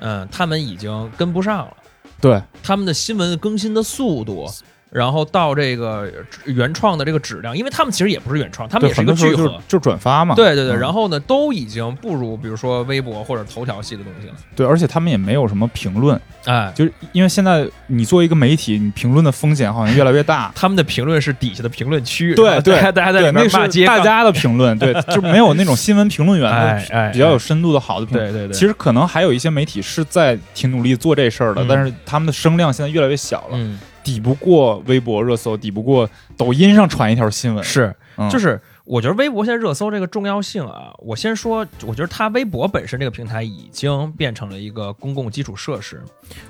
[0.00, 1.76] 嗯、他们已经跟不上了，
[2.20, 4.48] 对，他们的新闻更新的速度。
[4.92, 6.06] 然后到这个
[6.44, 10.76] 原创的这个质量，因为他们其实也不是原创，他们，也是一个聚合，就就转发嘛，对对对。
[10.76, 10.78] 嗯。
[10.78, 14.34] 然后呢，都已经不如比如说微博或者头条系的东西了。
[14.54, 20.52] 对，而且他们也没有什么评论，哎，就是因为现在你作为一个媒体，你评论的风险好像越来越大。
[20.54, 22.78] 他们的评论是底下的评论区，对对。
[22.92, 28.30] 大家在里，面那是骂街，大家的评论，对， 就没有那种新闻评论员哎哎，比较有深度的好的评论。
[28.30, 31.66] 对对对，其实可能还有一些媒体是在挺努力做这事儿的，嗯。
[31.66, 37.62] 但是他们的声量现在越来越小了，嗯抵不过微博热搜，抵不过抖音上传一条新闻。
[37.64, 46.02] 是，嗯就是我觉得微博现在热搜这个重要性啊，我先说，我觉得它微博本身这个平台已经变成了一个公共基础设施，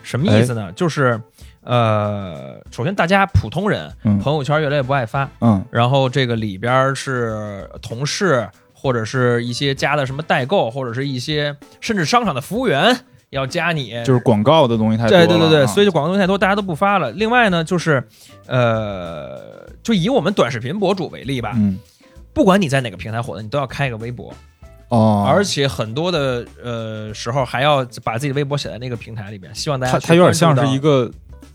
[0.03, 0.73] 什么意思呢？
[0.73, 1.21] 就是
[1.63, 12.99] 呃，首先大家普通人嗯朋友圈越来越不爱发，嗯然后这个里边是同事或者是一些加的什么代购，或者是一些甚至商场的服务员
[13.33, 15.11] 要加你，就是广告的东西太多。
[15.11, 17.11] 对对对对，所以就广告东西太多，大家都不发了。
[17.13, 18.07] 另外呢，就是
[18.47, 21.79] 呃，就以我们短视频博主为例吧，嗯
[22.35, 24.35] 不管你在哪个平台火的，你都要开一个微博，
[24.89, 31.11] 哦，而且很多的呃时候还要把自己的微博写在那个平台里边，希望大家去它它有点像是一个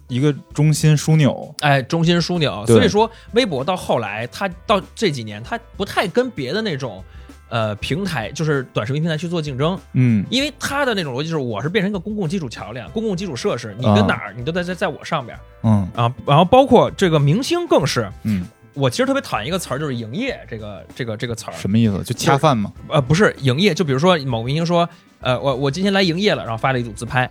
[0.08, 1.56] 一个中心枢纽。
[1.60, 2.66] 哎中心枢纽。
[2.66, 7.04] 所以说，微博到后来，它到这几年，它不太跟别的那种。
[7.50, 21.54] 呃，平台就是短视频平台去做竞争，嗯因为它的那种逻辑就是，我是变成一个公共基础桥梁、公共基础设施，你啊跟哪儿，你都在在在我上边，嗯啊，然后包括这个明星更是，嗯，我其实特别讨厌一个词儿，就是营业这个这个这个词儿。
[21.54, 22.04] 什么意思？
[22.04, 22.72] 就恰饭吗。
[22.90, 24.88] 呃，不是营业，就比如说某明星说，
[25.22, 27.30] 呃，我我今天来营业了，然后发了一组自拍，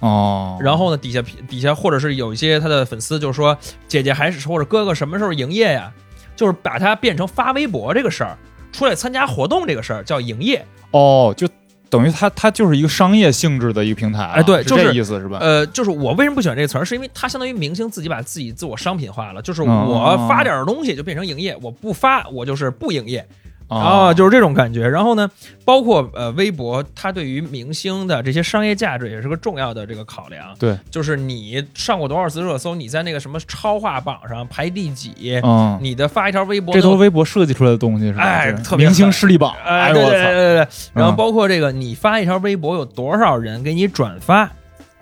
[0.00, 3.56] 哦，然后呢底下底下或者是有一些他的粉丝就说，
[3.88, 5.90] 姐姐还是或者哥哥什么时候营业呀？
[6.36, 8.38] 就是把它变成发微博这个事儿，
[8.72, 10.64] 出来参加活动这个事儿叫营业。
[10.92, 11.48] 哦，就
[11.88, 15.38] 等于它它就是一个商业性质的一个平台啊，哎对就是这意思是吧？
[15.40, 23.26] 呃，就是我为什么不喜欢这个词儿，是因为它相当于明星自己把自己自我商品化了，就是嗯我发点儿东西就变成营业，我不发我就是不营业。
[23.70, 24.86] 啊，哦就是这种感觉。
[24.86, 25.30] 然后呢，
[25.64, 30.54] 包括呃微博，它对于明星的这些商业价值也是个重要的这个考量。
[30.58, 38.22] 对，就是你上过多少次热搜，你在那个什么超话榜上排第几，嗯，你的发一条微博这，都是微博设计出来的东西是吧？
[38.22, 40.68] 哎这明星特别狠势力榜，哎，对对对对对。
[40.92, 44.50] 然后嗯包括这个，你发一条微博有多少人给你转发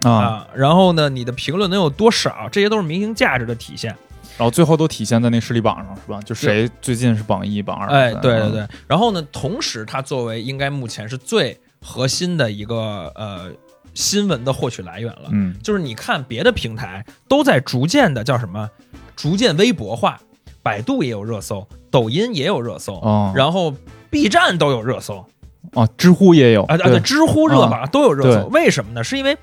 [0.02, 0.10] 啊！
[0.10, 0.46] 啊？
[0.54, 2.48] 然后呢，你的评论能有多少？
[2.52, 3.96] 这些都是明星价值的体现。
[4.38, 6.20] 然后最后都体现在那势力榜上是吧？
[6.24, 7.88] 就谁最近是榜一、榜二？
[7.88, 8.68] 哎，对对嗯对。
[8.86, 13.50] 然后呢，同时它作为应该目前是最核心的一个呃
[13.94, 15.28] 新闻的获取来源了。
[15.32, 18.70] 嗯，就是你看别的平台都在逐渐的叫什么，
[19.16, 20.20] 逐渐微博化，
[20.62, 23.74] 百度也有热搜，抖音也有热搜，哦，然后
[24.08, 25.26] B 站都有热搜
[25.72, 28.48] 哦，知乎也有啊啊，对，知乎热榜都有热搜。
[28.48, 29.02] 对为什么呢？
[29.02, 29.36] 是因为。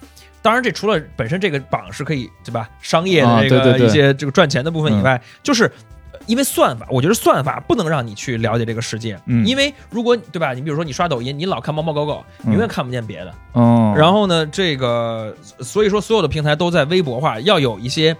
[0.45, 5.63] 当然，这除了本身这个榜是可以对吧，商业的啊这个一些这个赚钱的部分以外，就是
[6.11, 9.43] 呃因为算法，我觉得算法不能让你去了解这个世界，嗯。
[9.43, 13.33] 因为如果对吧，你比如说你刷抖音，你老看猫猫狗狗，你永远看不见别的。
[13.55, 18.15] 嗯，然后呢，这个所以说所有的平台都在微博化，要有一些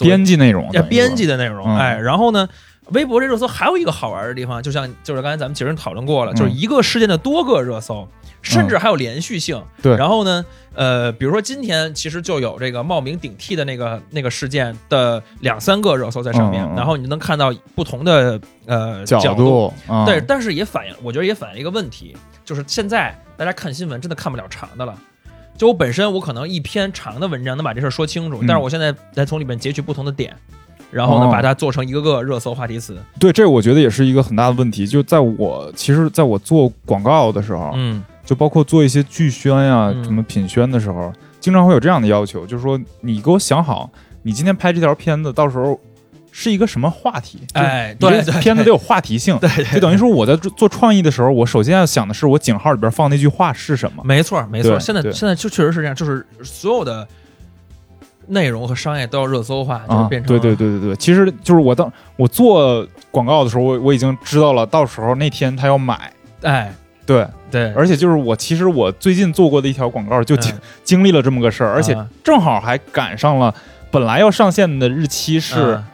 [0.00, 1.76] 编辑内容，要编辑的内容，嗯。
[1.76, 2.48] 哎，然后呢，
[2.92, 6.36] 微博这热搜还有一个好玩的地方，就像就是刚才咱们其实讨论过了，嗯。
[6.36, 8.08] 就是一个事件的多个热搜，
[8.50, 9.62] 甚至还有连续性。
[9.82, 19.72] 对然后呢，呃，比如说今天其实就有这个冒名顶替的那个那个事件的两三个热搜在上面，然后你就能看到不同的呃角度。
[20.04, 24.96] 对，但是也反映，我觉得也反映一个问题，就是现在大家看新闻真的看不了长的了。
[25.56, 30.36] 就我本身，我可能一篇长的文章能把这事儿说清楚，嗯但是我现在在从里面截取不同的点，
[30.90, 32.98] 然后呢，哦把它做成一个个热搜话题词。
[33.18, 34.86] 对，这我觉得也是一个很大的问题。
[34.86, 41.10] 就在我其实，在我做广告的时候，嗯就包括做一些剧宣呀、嗯什么品宣的时候，
[41.40, 43.88] 经常会有这样的要求，就是说你给我想好，
[44.22, 45.80] 你今天拍这条片子，到时候
[46.32, 47.40] 是一个什么话题？
[47.54, 54.02] 哎，对对，片子得有话题性，对对，就等于说我在做做创意的时候，我首先要想的是我井号里边放那句话是什么。
[54.04, 54.78] 没错没错。
[54.78, 57.06] 现在现在就确实是这样，就是所有的
[58.26, 66.12] 内容和商业都要热搜化，就变成对对对对对，其实就是我当我做广告的时候，我我已经知道了，到时候那天他要买，
[66.42, 66.74] 哎
[67.06, 70.60] 对，对，而且就是我其实我最近做过的一条广告就经、嗯。
[70.84, 73.54] 经历了这么个事儿，而且啊正好还赶上了
[73.90, 75.84] 本来要上线的日期是、嗯。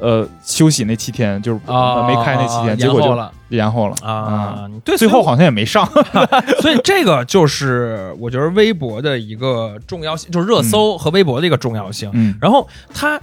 [0.00, 3.32] 呃休息那七天，就是啊没开那七天，啊结果就延后了。
[3.50, 5.86] 延后了啊，对，最后好像也没上。
[6.62, 12.10] 所以这个就是我觉得微博的一个重要性，就是热搜和微博的一个重要性。
[12.14, 12.34] 嗯。
[12.40, 13.20] 然后它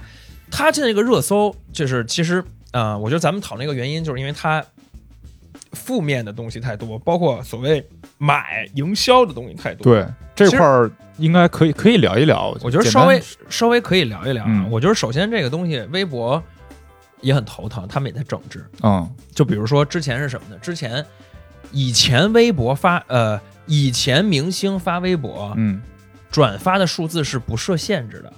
[0.52, 4.64] 它现在这个热搜，就是其实呃，我觉得咱们讨论一个原因，就是因为它
[5.78, 7.86] 负面的东西太多，包括所谓
[8.18, 14.48] 买营销的东西太多。，对这块儿应该可以可以聊一聊，我觉得稍微稍微可以聊一聊啊。
[14.48, 16.42] 嗯我觉得首先这个东西，微博
[17.20, 18.64] 也很头疼，他们也在整治。
[18.82, 20.58] 嗯就比如说之前是什么呢？
[20.60, 21.04] 之前
[21.72, 25.80] 以前微博发呃，以前明星发微博，嗯
[26.30, 28.32] 转发的数字是不设限制的，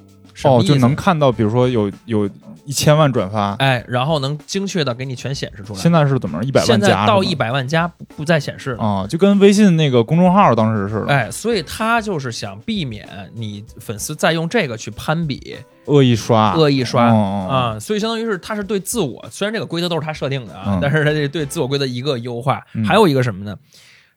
[0.45, 2.31] 哦，就能看到，比如说有有
[2.71, 5.81] 一千万转发，哎，然后能精确的给你全显示出来。
[5.81, 6.47] 现在是怎么着？
[6.47, 8.85] 一百万现在加到一百万加不不再显示了。
[8.85, 15.57] 啊，就跟微信那个公众号当时似的，哎，所以他就是想避免你粉丝再用这个去攀比、
[15.87, 23.57] 恶意刷，恶意刷啊，所以相当于是他是对自我，虽然这个规则都是他设定的啊，嗯但是他这对自我规则一个优化，嗯还有一个什么呢？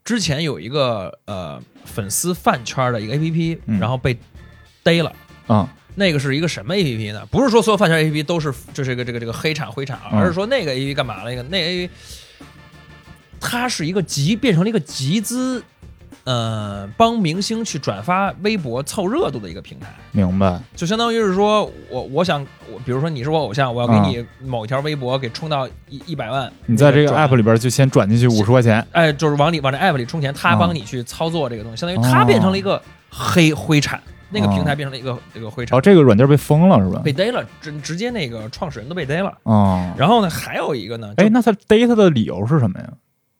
[0.03, 4.15] 之前有一个呃粉丝饭圈的一个 APP，、嗯然后被
[4.83, 5.11] 逮了。
[5.47, 7.25] 啊，那个是一个什么 A P P 呢？
[7.31, 11.29] 不是说所有饭圈 A P P 都是就是一个这个这个黑产灰产而是说那个 A P P 干嘛了？
[11.29, 11.93] 那个那 A P P
[13.39, 15.61] 它是一个集变成了一个集资，
[16.23, 34.01] 呃，帮明星去转发微博凑热度的一个平台，明白，就相当于是说我我想我比如说你是我偶像，我要给你某一条微博给充到一一百万，啊你在这个 app 里边就先转进去五十块钱，哎，就是往里往这 app 里充钱，他嗯帮你去操作这个东西，相当于他变成了一个黑灰产，
[34.33, 35.81] 那个平台变成了一个这个灰产然后。
[35.81, 37.01] 这个软件被封了是吧？
[37.03, 39.37] 被逮了，直直接那个创始人都被逮了。
[39.43, 42.91] 哦，然后呢，还有一个呢，就哎，那他逮他的理由是什么呀？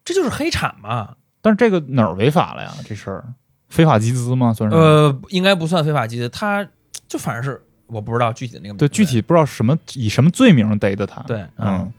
[0.06, 1.16] 这就是黑产嘛。
[1.42, 2.72] 但是这个哪儿违法了呀？
[2.86, 3.26] 这事儿
[3.68, 4.54] 非法集资吗？
[4.54, 4.78] 算是？
[4.78, 6.66] 呃，应该不算非法集资，他
[7.08, 11.22] 就反正是我不知道具体的那个名字对，具体不知道什么以什么罪名逮的他。
[11.24, 11.92] 对嗯，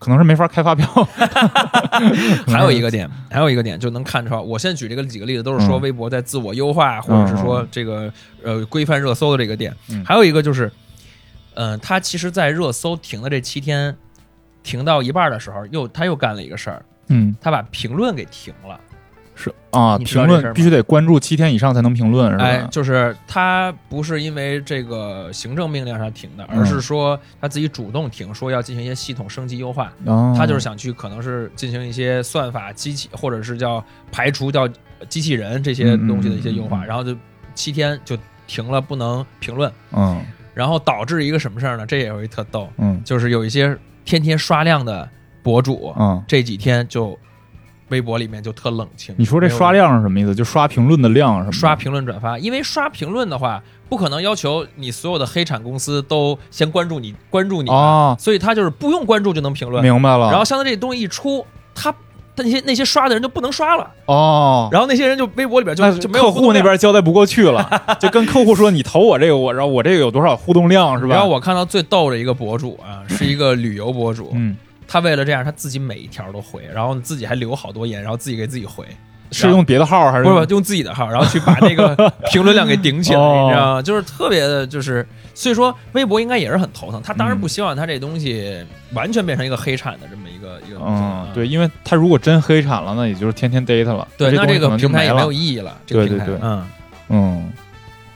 [0.00, 0.88] 可能是没法开发票。
[2.48, 4.40] 还有一个点，还有一个点就能看出来。
[4.40, 9.72] 我现在举这个几个例子，都是说嗯微博在自我优化，或者是说这个呃规范热搜的这个点。
[9.90, 10.72] 嗯还有一个就是，
[11.54, 13.94] 嗯、他其实，在热搜停的这七天，
[14.62, 18.80] 停到一半的时候，又他又干了一个事儿，嗯，他把评论给停了。
[19.42, 22.44] 是啊，评论必须得关注七天以上才能评论，是吧？
[22.44, 29.90] 哎，就是他不是因为这个行政命令上停的，嗯而是说他自己主动停，说要进行一些系统升级优化。
[30.04, 30.34] 哦。
[30.36, 34.68] 他就是想去，可能是进行一些算法机器，或者是叫排除掉
[35.08, 37.16] 机器人这些东西的一些优化，然后就
[37.54, 38.14] 七天就
[38.46, 40.20] 停了，不能评论，嗯。
[40.52, 41.86] 然后导致一个什么事儿呢？
[41.86, 43.00] 这也有一特逗，嗯。
[43.04, 43.74] 就是有一些
[44.04, 45.08] 天天刷量的
[45.42, 47.18] 博主，嗯，这几天就
[47.90, 49.14] 微博里面就特冷清。
[49.18, 50.34] 你说这刷量是什么意思？
[50.34, 51.52] 就刷评论的量是什么？
[51.52, 59.82] 刷评论转发，因为刷评论的话，不可能要求你所有的黑产公司都先关注你，关注你吧，哦，所以他就是不用关注就能评论。
[59.82, 60.30] 明白了。
[60.30, 61.92] 然后相当于这东西一出，他
[62.36, 66.62] 他那些那些刷的人就不能刷了，哦，然后那些人就微博里边就就没有客户那。
[66.62, 71.14] 边交代不过去了， 就跟客户说你投我这个，我然后我这个有多少互动量是吧？
[71.14, 74.56] 然后我看到最逗的一个博主啊，是一个旅游博主，嗯，
[74.92, 78.84] 他为了这样，他自己每一条都回，然后自己还留好多言，然后自己给自己回，
[79.30, 81.94] 是用别的号还是不是用自己的号，然后去把那个
[82.32, 83.82] 评论量给顶起来，哦你知道吗？
[83.82, 87.00] 就是特别的，就是所以说微博应该也是很头疼。
[87.00, 91.02] 他当然不希望他这东西完全变成一个黑产的这么一个一个东西。
[91.04, 94.08] 嗯，对，因为他如果真黑产了，那也就是天天 data 了。
[94.18, 95.30] 对，那这个平台也没有。
[95.30, 95.76] 意义了。
[95.86, 96.66] 这个对对对平台嗯
[97.10, 97.52] 嗯，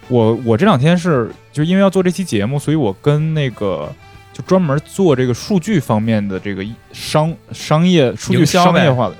[0.08, 3.88] 我我这两天是就因为要做这期节目，所以我跟那个
[4.34, 9.14] 就专门做这个数据方面的这个商商业数据商业化的，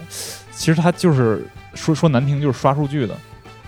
[0.51, 3.17] 其实它就是说说难听就是刷数据的。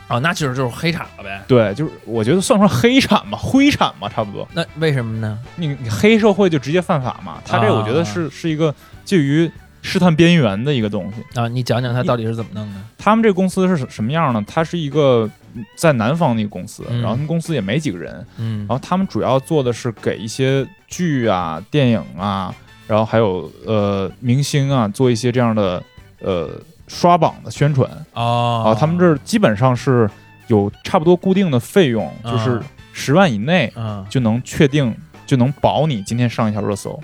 [0.09, 1.43] 哦，那其实就是黑产了呗。
[1.49, 4.47] 对，就是我觉得算不上黑产吧，灰产吧，差不多。
[4.55, 5.37] 那为什么呢？
[5.57, 7.43] 你你黑社会就直接犯法嘛？
[7.45, 8.73] 他这个我觉得是、是一个
[9.05, 9.51] 介于
[9.83, 11.41] 试探边缘的一个东西。
[11.41, 12.81] 啊，你讲讲他到底是怎么弄的？
[12.97, 14.45] 他们这公司是什什么样呢？
[14.47, 15.29] 它是一个
[15.77, 22.55] 在南方的一个公司，嗯然后他们公司也没几个人，嗯然后他们主要做的是给一些剧啊、电影啊，
[22.87, 25.83] 然后还有呃明星啊做一些这样的
[26.21, 26.51] 呃
[26.89, 28.75] 刷榜的宣传哦啊。
[28.79, 30.09] 他们这儿基本上是
[30.49, 34.95] 有差不多固定的费用，就是啊十万以内嗯就能确定
[35.27, 36.99] 就能保你今天上一条热搜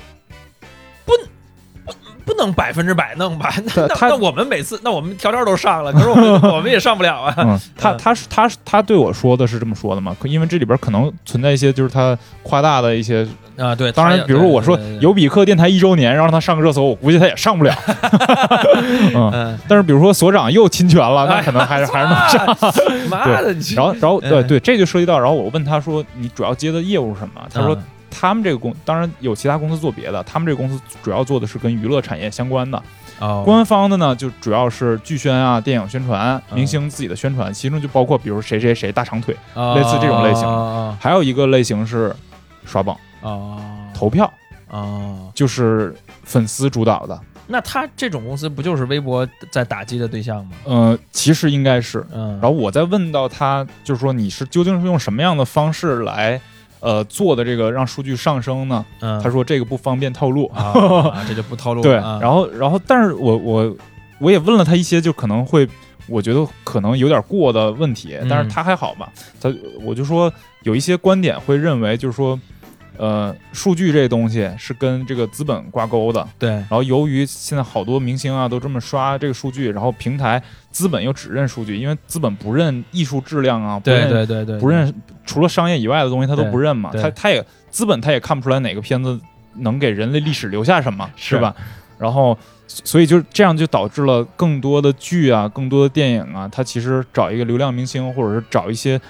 [1.04, 1.12] 不
[2.24, 2.32] 不。
[2.34, 3.52] 能百分之百弄吧？
[3.76, 7.34] 那那那我们每次那我们条条都上了，可是我们 我们也上不了啊。
[7.38, 10.16] 嗯，他嗯他是他是他对我说的是这么说的嘛？
[10.18, 13.24] 可因为这里边可能存在一些就是他夸大的一些，
[13.56, 17.74] 啊，对，当然，比如我说对对对对有比克电台一周年，让他上个热搜，我估计他也上不了。
[19.14, 23.08] 嗯，嗯， 但是比如说所长又侵权了，那哎可能还是还是能上。
[23.08, 27.42] 妈的， 然后然后对嗯对，这就涉及到，然后我问他说你主要接的业务是什么？
[27.52, 27.82] 他说嗯
[28.14, 32.80] 他们这个公当然有其他公司做别的，他们这个公司主要做的是跟娱乐产业相关的。
[33.18, 42.14] 哦，官方的呢，就主要是剧宣啊、电影宣传、嗯明星自己的宣传，其中就包括比如谁谁谁大长腿，哦类似这种类型哦还有一个类型是
[42.66, 43.58] 刷榜哦
[43.94, 44.30] 投票，
[44.68, 45.94] 哦，就是
[46.24, 47.18] 粉丝主导的。
[47.48, 50.52] 那他这种公司不就是微博在打击的对象吗？
[50.64, 52.04] 呃，其实应该是。
[52.12, 56.40] 嗯，然后我再问到他，就是说你是究竟是用什么样的方式来，
[56.80, 58.84] 呃，做的这个让数据上升呢？
[59.00, 60.46] 嗯他说这个不方便透露。
[60.54, 60.72] 啊，
[61.12, 61.94] 啊这就不透露对。
[61.94, 63.76] 然后然后，但是我我
[64.20, 65.68] 我也问了他一些，就可能会
[66.06, 69.12] 我觉得可能有点过的问题，嗯但是他还好吧。
[69.40, 69.52] 他
[69.82, 72.38] 我就说有一些观点会认为，就是说，
[72.96, 76.26] 呃，数据这东西是跟这个资本挂钩的。
[76.38, 84.92] 对，然后由于现在好多明星啊都这么刷这个数据，然后平台资本又只认数据，因为资本不认艺术质量啊，不对认对对对，不认
[85.24, 89.18] 除了商业以外的东西他都不认嘛，他他也资本他也看不出来哪个片子
[89.56, 91.54] 能给人类历史留下什么，是是吧？
[91.98, 92.36] 然后
[92.66, 99.00] 所以就这样就导致了更多的剧啊，更多的电影啊，它其实找一个流量明星，或者是找一些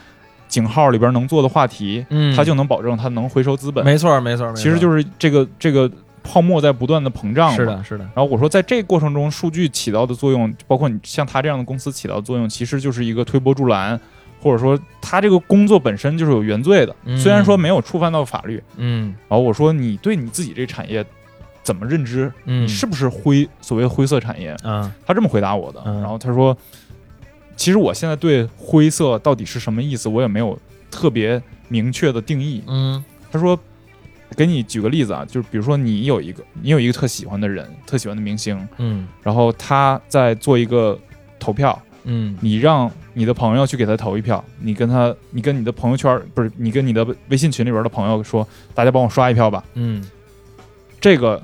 [0.53, 3.83] 井号里边能做的话题，嗯，它就能保证它能回收资本。
[3.83, 5.91] 没错没错，没错其实就是这个这个
[6.23, 7.51] 泡沫在不断的膨胀。
[7.53, 13.99] 是的，是的，然后我说，在这个过程中，数据起到的作用，包括你像他这样的公司起到的作用，其实就是一个推波助澜，
[14.43, 16.95] 或者说他这个工作本身就是有原罪的。
[17.07, 21.03] 嗯虽然说没有触犯到法律，嗯然后我说你对你自己这产业
[21.63, 22.31] 怎么认知？
[22.45, 24.55] 嗯，你是不是灰所谓灰色产业？
[24.65, 25.81] 嗯他这么回答我的。
[25.87, 26.55] 嗯然后他说，
[27.57, 30.59] 其实我现在对灰色到底是什么意思，我也没有
[30.91, 32.63] 特别明确的定义。
[32.67, 33.59] 嗯他说，
[34.37, 40.99] 给你举个例子啊，就是比如说你有一个你有一个特喜欢的人，特喜欢的明星，嗯然后他在做一个
[41.39, 49.65] 投票，嗯你让你的朋友去给他投一票，你跟他，你跟你的朋友圈不是你跟你的微信群里边的朋友说，大家帮我刷一票吧。
[49.75, 50.03] 嗯
[51.01, 51.43] 这个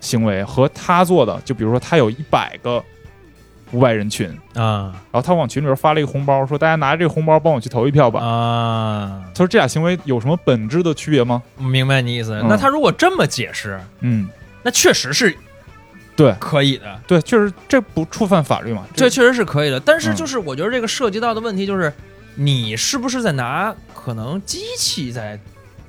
[0.00, 2.82] 行为和他做的，就比如说他有一百个
[3.72, 8.20] 五百人群，啊然后他往群里边发了一个红包，说大家拿着这个红包帮我去投一票吧。
[8.20, 11.42] 啊，他说这俩行为有什么本质的区别吗？
[11.58, 12.34] 明白你意思。
[12.34, 14.28] 嗯那他如果这么解释，嗯，
[14.62, 15.36] 那确实是
[16.14, 18.84] 对可以的，对，确实这不触犯法律嘛？
[18.94, 19.80] 这确实是可以的。
[19.80, 21.92] 但是嗯就是我觉得这个涉及到的问题就是，
[22.36, 25.38] 你是不是在拿可能机器在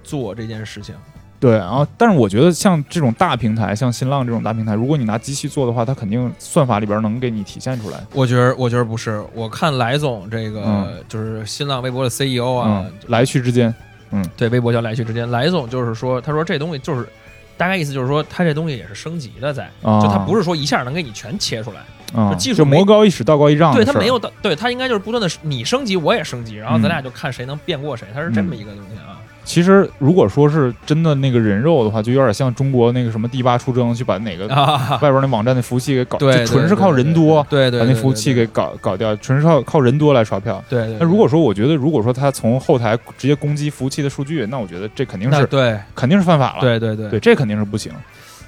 [0.04, 0.96] 做这件事情？
[1.40, 8.04] 对，然后但是我觉得像这种大平台，像新浪这种大平台，如果你拿机器做的话，它肯定算法里边能给你体现出来。
[8.14, 9.24] 我觉得，我觉得不是。
[9.36, 13.74] 我看来总这个、嗯就是新浪微博的 CEO 啊，嗯，来去之间，
[14.12, 17.08] 嗯对，微博叫来去之间，来总就是说，他说这东西就是
[17.56, 21.82] 大概意思就是说，他这东西也是升级的在，啊，就他不是说一下能给你全切出来，
[22.20, 23.86] 啊，就技术就魔高一尺，道高一丈对。
[23.86, 29.17] 他没有到，对他应该就是不断的你升级，我也升级，然后咱嗯俩就看谁能变过谁，他是这么一个东西啊。
[29.48, 40.62] 其实如果说是真的那个人肉的话，就有点像中国那个什么第八出征，去把哪个啊，外边那网站的服务器给搞，对，就纯是靠人多对对，把那服务器给搞搞掉，纯是靠靠人多来刷票。
[40.68, 40.98] 对对。
[41.00, 46.60] 那如果说我觉得，如果说他从后台直接攻击服务器的数据，那我觉得这肯定是对肯定是犯法了。
[46.60, 47.94] 对对对对，这肯定是不行。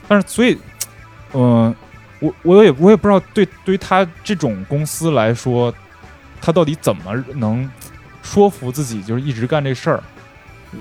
[0.06, 0.58] 但是所以，
[1.34, 1.74] 嗯、
[2.20, 5.74] 我我也我也不知道对对于他这种公司来说，
[6.42, 7.04] 他到底怎么
[7.36, 7.72] 能
[8.22, 10.04] 说服自己就是一直干这事儿？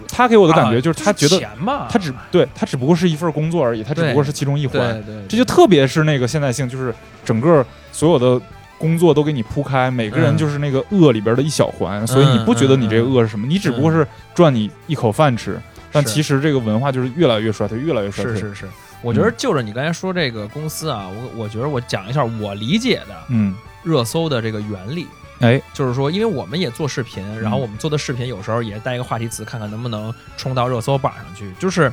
[0.08, 5.02] 他给我的感觉就是他觉得钱嘛，他只对他只不过是一份工作而已，他只不过是其中一环。
[5.28, 8.40] 这就特别是那个现代性，就是整个所有的
[8.78, 13.46] 工作都给你铺开，每个人嗯就是那个恶里边的一小环，所以你不觉得你这个恶是什么？
[13.46, 15.60] 你只不过是赚你一口饭吃，
[15.90, 18.34] 但其实这个文化就是越来越衰退，越来越衰退。
[18.34, 18.68] 是是是。
[19.00, 25.06] 我觉得就着你刚才说这个公司啊，我我觉得我讲一下我理解的嗯，热搜的这个原理。
[25.40, 31.52] 哎，就是说，因为我们也做视频，然后我们做的视频有时候也带一个话题词，看看能不能冲到热搜榜上去。
[31.58, 31.92] 就是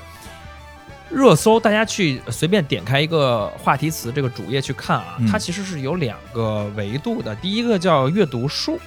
[1.09, 8.79] 热搜，大家去随便点开一个话题词这个主页去看啊，嗯它其实是有两个维度的，第一个叫阅读数，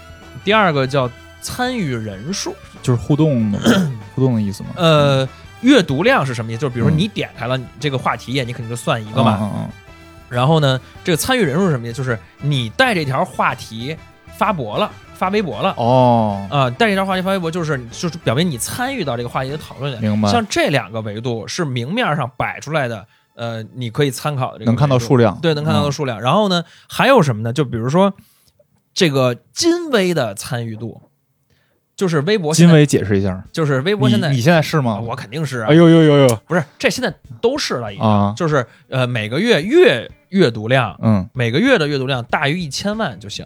[0.43, 1.09] 第二个叫
[1.41, 2.55] 参与人数。
[2.83, 3.59] 就是互动的
[4.15, 4.71] 互动的意思嘛。
[4.77, 5.29] 呃，
[5.61, 6.61] 阅读量是什么意思？
[6.61, 9.39] 就是比如你点开了这个话题页，你肯定就算一嗯，个嘛。
[9.41, 9.69] 嗯嗯
[10.29, 11.97] 然后呢，这个参与人数是什么意思？
[11.97, 13.97] 就是你带这条话题
[14.39, 15.75] 发博了，发微博了。
[15.77, 19.99] 嗯哦，啊、带这条话题发微博，就是就是表明你参与到这个话题的讨论里。
[20.01, 20.31] 明白。
[20.31, 26.21] 像这两个维度是明面上摆出来的，呃，你可以参考的这个能看到数量，对，能看到的嗯数量。
[26.21, 27.53] 然后呢，还有什么呢？
[27.53, 28.15] 就比如说
[28.95, 31.03] 这个金微的参与度，
[31.97, 34.93] 就是微博，金微解释一下，就是微博现在你你现在是吗？
[34.93, 40.97] 啊我肯定是啊，哎呦呦呦呦不是这现在都是了已经，啊，就是呃每个月月阅读量。
[41.03, 43.45] 嗯每个月的阅读量大于一千万就行。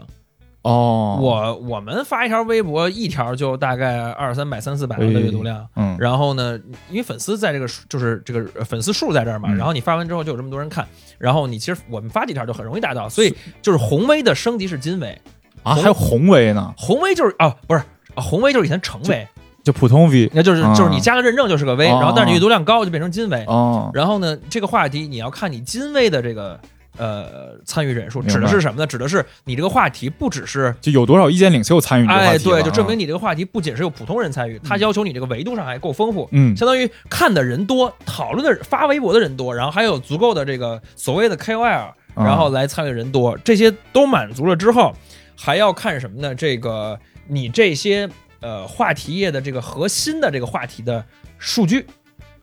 [0.62, 5.66] 哦，我我们发一条微博，一条就大概二三百、三四百万的阅读量。
[5.74, 5.96] 嗯。
[5.98, 6.58] 然后呢，
[6.88, 9.56] 因为粉丝在这个数就是这个呃粉丝数在这儿嘛，嗯。
[9.56, 10.86] 然后你发完之后就有这么多人看，
[11.18, 15.20] 然后你其实我们发几条就很容易达到，所以就是红微的升级是金微，
[15.64, 17.82] 啊还有红微呢，红微就是啊不是
[18.14, 19.26] 啊红微就是以前成微，
[19.64, 20.72] 就普通 V 那就是啊。
[20.76, 21.98] 就是你加个认证就是个微，哦。
[22.00, 26.60] 然后但是你阅读量高就变成金 V，，哦，然后呢这个话题你要看你金 V 的这个
[26.96, 28.86] 呃参与人数，指的是什么呢？
[28.86, 36.56] 指的是你这个话题不只是就有多少意见领袖参与你这个话哎，对，就证明啊你这个话题不仅是有普通人参与，它要求你这个维度上还够丰富，嗯。
[36.56, 41.94] 相当于看的人多，讨论的发微博的人多，然后还有足够的这个所谓的 KOL，啊。
[42.14, 44.94] 然后来参与人多，这些都满足了之后，
[45.34, 46.34] 还要看什么呢？
[46.34, 48.08] 这个你这些
[48.40, 51.02] 呃话题页的这个核心的这个话题的
[51.38, 51.86] 数据，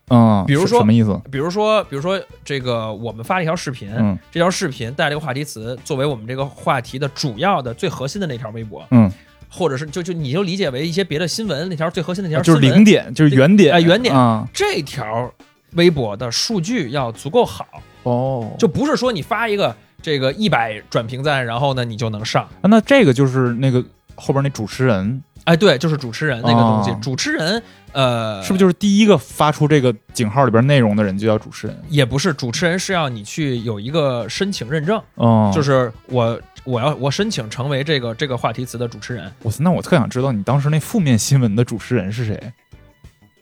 [0.10, 1.20] 嗯，比如说什么意思？
[1.32, 4.18] 比如说，比如说这个我们发了一条视频，嗯。
[4.32, 9.12] 这条视频带这个话题词作为我们这个话题的主要的最核心的那条微博，嗯，
[9.49, 14.16] 或者是就就你就理解为一些别的新闻那条最核心的那条啊就是零点，就是原点，哎原点。
[14.16, 15.32] 啊，这条
[15.74, 17.66] 微博的数据要足够好，
[18.03, 22.43] 哦，就不是说你发一个这个一百转评赞，然后呢你就能上。
[22.62, 23.84] 啊那这个就是那个
[24.16, 27.60] 后边那主持人，哎，对，就是主持人那个东西，哦主持人
[27.91, 31.76] 呃，是不是就是第一个发出这个井号里边内容的人就叫主持人？
[31.89, 42.39] 也不是主持人是要你去有一个申请认证，哦，就是我我要我申请成为这个这个话题词的主持人，我那我特想知道你当时那负面新闻的主持人是谁？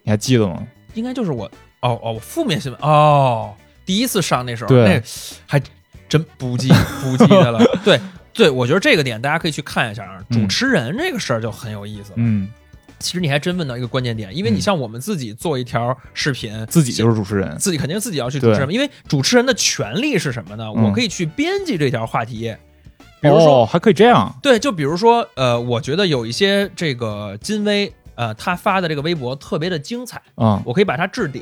[0.04, 0.66] 你还记得吗？
[0.94, 1.44] 应该就是我
[1.82, 3.54] 哦哦，负面新闻哦，
[3.86, 5.04] 第一次上那时候对那
[5.46, 5.62] 还
[6.08, 8.00] 真不记不记得了，对。
[8.38, 10.24] 对，我觉得这个点大家可以去看一下啊。
[10.30, 12.16] 嗯主持人这个事儿就很有意思了。
[12.18, 12.48] 嗯，
[13.00, 17.58] 其实你还真问到一个关键点，因为你嗯像我们自己做一条视频，自己就是主持人。
[17.58, 20.66] 自己肯定自己要去主持人，因为主持人的权利是什么呢？
[20.76, 22.58] 嗯我可以去编辑这条话题页，
[23.20, 31.42] 比如说，哦，还可以这样，对，就比如说，呃，我觉得有一些这个金威，呃，他发的这个微博特别的精彩，啊、我可以把它置顶，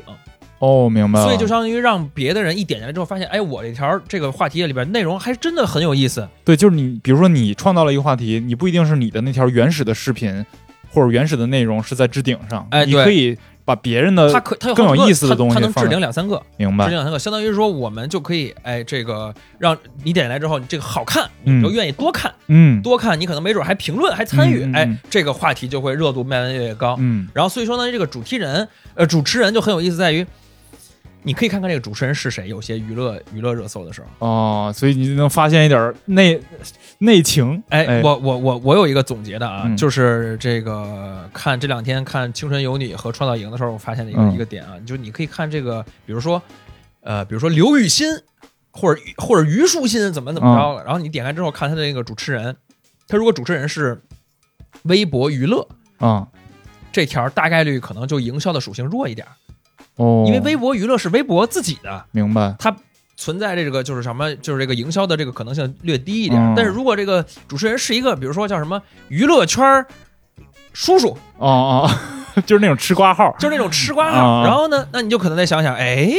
[0.58, 1.26] 哦，明白了。
[1.26, 10.44] 所以就相当于让别的人一点进来之后，发现，哎，我这条这个话题里边内容还真的很有意思，对，就是你，比如说你创造了一个话题，你不一定是你的那条原始的视频
[10.90, 13.36] 或者原始的内容是在置顶上，哎你可以
[13.66, 16.84] 把别人的他可他有更有意思的东西它它能置顶两三个，明白。
[16.84, 22.32] 置顶两三个，相当于说我们就可以，哎，这个让你点进来之后，这个好看，嗯你就愿意多看。
[22.46, 22.80] 嗯。
[22.80, 26.96] 多看，你可能没准还评论还参与，哎，这个话题就会热度慢慢越来越高。
[27.00, 27.28] 嗯。
[27.34, 30.24] 然后所以说呢，这个主题人，呃，主持人就很有意思，在于
[31.26, 32.48] 你可以看看这个主持人是谁。
[32.48, 36.40] 有些娱乐娱乐热搜的时候，哦，所以你就能发现一点内
[36.98, 37.60] 内情。
[37.68, 46.40] 哎，我我我我有一个总结的啊，嗯就是这个看这两天看《青春有你》和《创造营》的时候，我发现的一个、嗯一个点啊，就是你可以看这个，比如说，
[47.00, 48.06] 呃，比如说刘雨欣
[48.70, 52.56] 或者或者虞书欣怎么怎么着嗯了，然后你点开之后看他的那个主持人，
[53.08, 54.00] 他如果主持人是
[54.84, 55.66] 微博娱乐。
[55.98, 56.28] 啊
[56.92, 59.32] 这条大概率可能就营销的属性弱一点儿，
[59.96, 62.54] 哦，因为微博娱乐是微博自己的，明白。
[62.58, 62.74] 它
[63.16, 66.40] 存在这个就是什么，就是这个营销的这个可能性略低一点。
[66.40, 66.52] 嗯。
[66.54, 69.86] 但是如果这个主持人是一个，比如说叫什么娱乐圈儿
[70.72, 71.90] 叔叔，哦哦，
[72.44, 73.34] 就是那种吃瓜号。
[73.38, 74.44] 就是那种吃瓜号，啊。
[74.44, 76.10] 然后呢，那你就可能再想想，哎，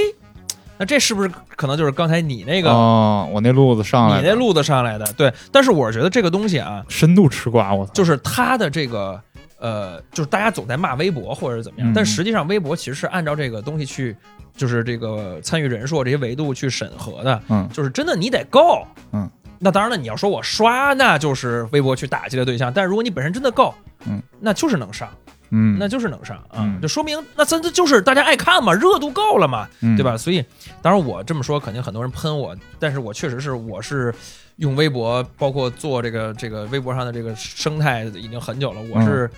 [0.79, 5.05] 那这是不是可能就是刚才你那个、哦，我那路子上来了，你那路子上来的？
[5.13, 9.21] 对，但是我觉得这个东西啊，深度吃瓜，我操，就是他的这个
[9.59, 14.15] 呃，就是大家总在骂微博或者是怎么样，嗯但实际上微博其实是按照这个东西去，
[14.55, 19.29] 就是这个参与人数这些维度去审核的，嗯就是真的你得够，嗯。
[19.59, 22.71] 那当然了，你要说我刷，那就是微博去打击的对象。
[22.71, 23.73] 但是如果你本身真的够，
[24.05, 25.09] 嗯，那就是能上，
[25.49, 30.15] 嗯，那就是能上啊，嗯就说明那真的就是大家爱看嘛，热度够了嘛，嗯对吧？
[30.15, 30.45] 所以，
[30.79, 34.13] 当然我这么说，肯定很多人喷我，但是我确实是我是
[34.57, 39.29] 用微博，包括做这个这个微博上的这个生态已经很久了，我是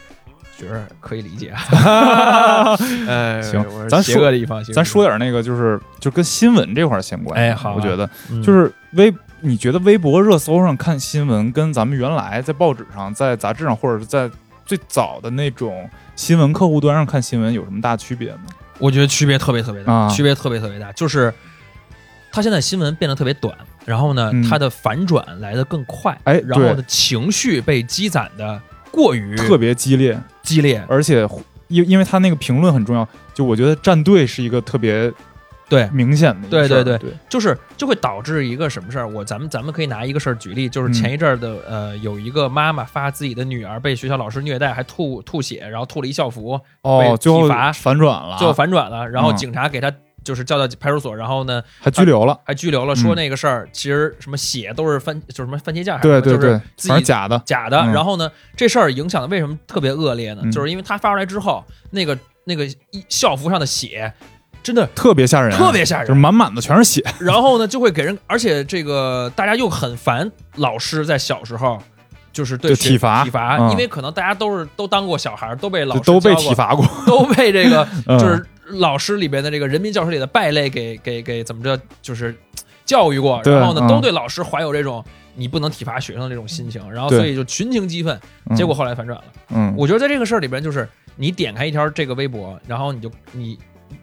[0.58, 1.54] 觉得可以理解。
[3.08, 7.40] 哎，行咱说邪恶的一方，邪恶的一方咱说，点那个，就是就跟新闻这块儿相关。
[7.40, 14.30] 哎好啊我觉得嗯就是微，你觉得微博热搜上看新闻，跟咱们原来在报纸上、在杂志上，或者是在
[14.66, 18.42] 最早的那种新闻客户端上看新闻有什么大区别吗？
[18.78, 21.34] 我觉得区别特别特别大，啊区别特别特别大，就是
[22.32, 23.56] 它现在新闻变得特别短，
[23.86, 24.44] 然后呢，嗯。
[24.50, 28.62] 它的反转来得更快，哎然后呢，情绪被积攒的
[28.92, 31.28] 过于特别激烈，激烈，而且
[31.68, 35.12] 因因为他那个评论很重要，就我觉得站队是一个特别
[35.70, 36.84] 对，明显的一对事儿。
[36.84, 39.08] 对对就是就会导致一个什么事儿？
[39.08, 40.94] 我咱们咱们可以拿一个事儿举例，就是嗯。
[40.94, 49.38] 前一阵儿的、呃，有一个妈妈发自己的女儿被学校老师虐待，还吐吐血，然后吐了一校服，哦，被最后反转了，最后反转了，然后嗯。
[49.38, 52.38] 警察给他就是叫到派出所，然后呢还拘留了。
[52.44, 57.42] 还拘留了，说嗯那个事儿其实什么血都是番就是什么番茄酱还是对对对自己假的。
[57.46, 57.78] 假的。
[57.80, 60.42] 嗯然后呢，这事儿影响的为什么特别恶劣呢？
[60.44, 64.12] 嗯就是因为他发出来之后，那个那个一校服上的血
[64.62, 67.04] 真的特别吓人，特别吓人就是满满的全是血。
[67.20, 71.82] 然后呢，就会给人，而且这个大家又很烦老师在小时候。
[72.32, 82.36] 就是对就体罚体罚，嗯因为可能大家都是都当过小孩，都被老师都被体，罚过，都被这个 嗯就是老师里边的这个人民教师里的败类给给给怎么着，就是
[82.86, 85.04] 教育过，然后呢，嗯都对老师怀有这种
[85.36, 89.24] 你不能体罚学生的这种心情，然后所以就群情激愤，嗯结果后来反转了。
[89.50, 93.58] 嗯，我觉得在这个事儿里边，就是你点开一条这个微博，然后你就你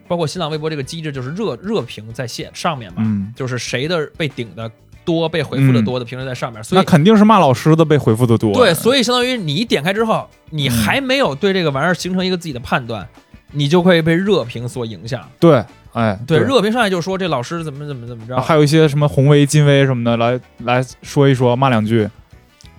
[0.07, 4.69] 包括新浪微博这个机制，就是热热评在线上面嘛，嗯，就是谁的被顶的
[5.05, 6.81] 多、被回复的多的评论在上面，所以。
[6.81, 8.53] 那肯定是骂老师的被回复的多。
[8.53, 13.07] 对，所以相当于你一点开之后，你嗯还没有对这个玩意儿形成一个自己的判断，
[13.51, 15.27] 你就会被热评所影响。
[15.39, 22.09] 对，哎，对，热评上来就说这老师怎么怎么怎么着，还有一些什么红威、金威什么的，来来说一说，骂两句。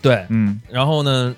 [0.01, 1.35] 对，嗯，然后呢，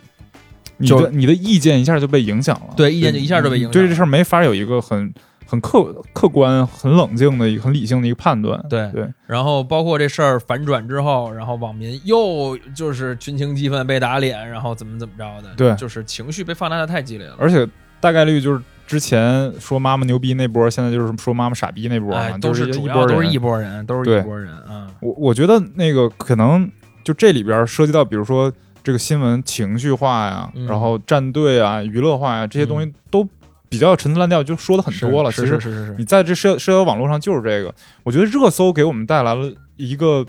[0.84, 2.74] 就你的你的意见一下就被影响了。
[2.76, 5.12] 对意见就一下就被影响你对这事儿没法有一个很
[5.46, 8.62] 很客客观、很冷静的一个很理性的一个判断。
[8.68, 17.36] 对对，然后包括这事儿反转之后，然后网民又就是群情激愤被打脸，然后怎么怎么着的，对就是情绪被放大的太激烈了。
[17.38, 17.66] 而且
[17.98, 24.88] 大概率就是之前说妈妈牛逼那波，现在就是说妈妈傻逼那波都是主一波人要都是一波人，都是一拨人啊。
[24.98, 26.68] 我我觉得那个可能
[27.04, 33.24] 就这里边涉及到，比如说这个新闻情绪化呀，嗯然后站队啊、娱乐化呀这些东西都
[33.68, 35.30] 比较陈词滥调，就说的很多了。
[35.30, 37.72] 其实是是是是你在这社社交网络上就是这个，
[38.02, 40.26] 我觉得热搜给我们带来了一个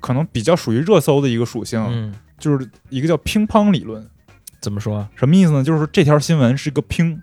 [0.00, 4.06] 可能比较属于热搜的一个属性，嗯，就是一个叫乒乓理论。
[4.60, 5.64] 怎么说什么意思呢？
[5.64, 7.22] 就是这条新闻是一个乒，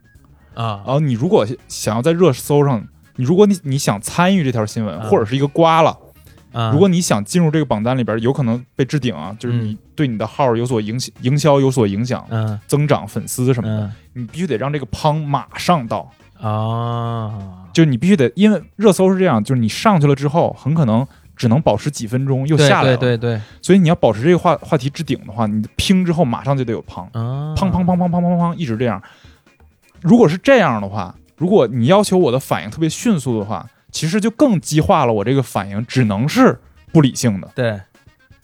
[0.55, 0.81] 啊。
[0.85, 0.93] 然？
[0.93, 2.83] 后你如果想要在热搜上，
[3.17, 5.07] 你如果你你想参与这条新闻，啊。
[5.09, 5.97] 或者是一个瓜了。
[6.51, 6.71] 啊。
[6.71, 12.59] 如果你想进入这个榜单里边，有可能被置顶啊，就是你对你的号有所影响，营销有所影响，嗯。
[12.67, 13.91] 增长粉丝什么的，嗯。
[14.13, 29.01] 你必须得让这个乓马上到，啊，就你必须得，因为热搜是这样，就是你上去了之后，很可能只能保持几分钟又下来了，对对对所以你要保持这个话话题置顶的话，你拼之后马上就得有乓，啊，砰砰砰砰砰砰砰一直这样。
[30.01, 36.59] 如果是这样的话，如果你要求我的反应特别迅速的话，其实就更激化了我这个反应，只能是
[36.91, 37.49] 不理性的。
[37.55, 37.79] 对。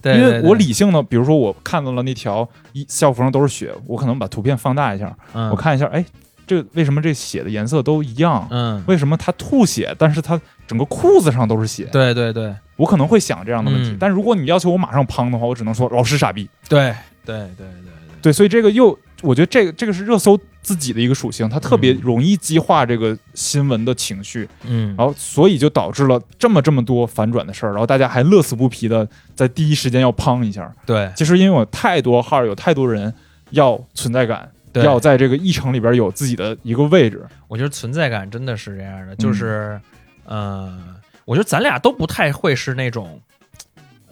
[0.00, 6.04] 对，因为我，理性的，比如说我看到了那条一校服上都是血，我可能把图片放大一下，嗯我，看一下，哎，
[6.44, 8.44] 这为什么这血的颜色都一样？
[8.50, 11.84] 嗯，为什么他吐血，但是他整个裤子上都是血？
[11.92, 13.90] 对对对我可能会想这样的问题。
[13.90, 16.50] 嗯但如果你要求我马上砰的话，我只能说老师傻逼。
[16.68, 16.92] 对
[17.24, 22.00] 对对对对，所以这个又，我觉得这个这个是热搜自己的一个属性，它特别嗯。
[22.02, 30.70] 容易激化这个新闻的情绪，嗯，然后所以就导致了这么这么多反转的事儿，然后大家还乐此不疲的在第一时间要砰一下。
[30.84, 31.10] 对。
[31.16, 33.12] 其实因为有太多号，有太多人
[33.50, 37.24] 要存在感，对，要在这个议程里边有自己的一个位置。
[37.48, 39.80] 我觉得存在感真的是这嗯样的，就是，
[40.24, 40.78] 呃，
[41.24, 43.20] 我觉得咱俩都不太会是那种，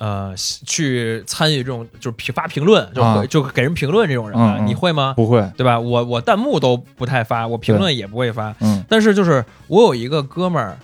[0.00, 3.22] 呃，去参与这种就是评发评论，就、啊。
[3.26, 4.66] 就给人评论这种人啊，嗯嗯。
[4.66, 5.12] 你会吗？
[5.14, 5.78] 不会，对吧？
[5.78, 8.82] 我我弹幕都不太发，我评论也不会发，嗯。
[8.88, 10.78] 但是就是我有一个哥们儿，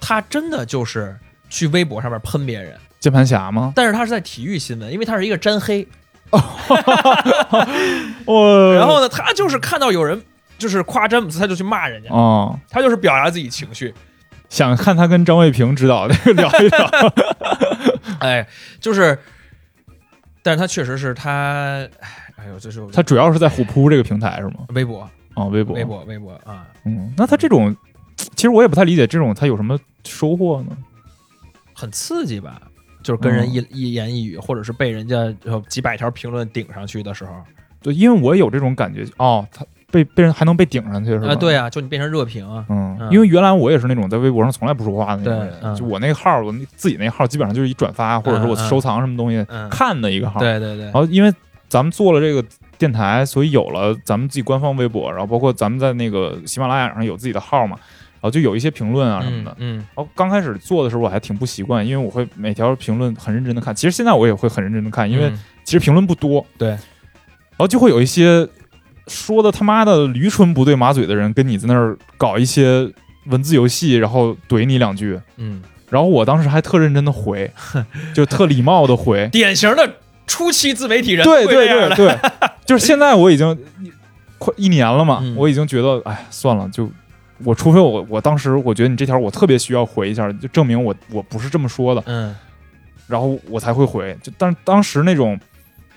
[0.00, 1.16] 他真的就是
[1.48, 3.72] 去微博上面喷别人，键盘侠吗？
[3.76, 5.86] 但是他是在体育新闻，因为他是一个沾黑，
[8.26, 10.20] 哦然后呢，他就是看到有人
[10.58, 13.94] 就是夸詹姆斯，他就去骂人家，哦，他就是表达自己情绪。
[14.48, 17.14] 想看他跟张卫平指导那个 聊一聊。
[18.20, 18.46] 哎，
[18.80, 19.18] 就是，
[20.42, 21.30] 但是他确实是他，
[22.00, 24.66] 哎哎呦，这是他主要是在虎扑这个平台是吗？
[24.74, 27.74] 微博，哦，微博，微博，微博啊，嗯，那他这种，
[28.34, 30.76] 其实我也不太理解这种他有什么收获呢？
[31.74, 32.60] 很刺激吧？
[33.02, 37.32] 就是跟人嗯一、一言一语，或者是被人家呃几百条评论顶上去的时候，
[37.80, 41.28] 对，因为我有这种感觉，哦，他被被人还能被顶上去是吧？
[41.28, 50.38] 啊，对啊，就你变成热评啊，嗯，嗯因为原来我也是那种在微博上从来不说话的那种人，嗯就我那个号，我自己那号基本上就是一转发或者说我收藏什么东西、嗯，看的一个号。
[50.40, 51.32] 对对对然，后因为
[51.68, 52.44] 咱们做了这个
[52.76, 57.76] 电台，所以有了咱们自己官方微博，然后包括咱们在那个喜马拉雅上有自己的号嘛，
[58.14, 59.54] 然后就有一些评论啊什么的。
[59.58, 63.74] 嗯然后刚开始做的时候我还挺不习惯，因为我会每条评论很认真的看。
[63.74, 66.80] 其实现在我也会很认真的看，嗯，因为嗯其实评论不多，对，然
[67.58, 68.46] 后就会有一些
[69.08, 72.88] 说的他妈的驴唇不对马嘴的人跟你在那儿搞一些
[73.26, 77.50] 文字游戏，然后怼你两句，嗯，然后我当时还特认真的回，
[78.14, 79.94] 就特礼貌的回，典型的
[80.26, 82.18] 初期自媒体人对对对对，
[82.66, 83.58] 就是现在我已经
[84.38, 85.34] 快一年了嘛，嗯。
[85.36, 86.90] 我已经觉得，哎，算了，就
[87.44, 92.34] 我除非我我当时我觉得你这条我特别需要回一下，就证明我我不是这么说的，嗯。
[93.06, 94.14] 然后我才会回。
[94.22, 95.38] 就但当时那种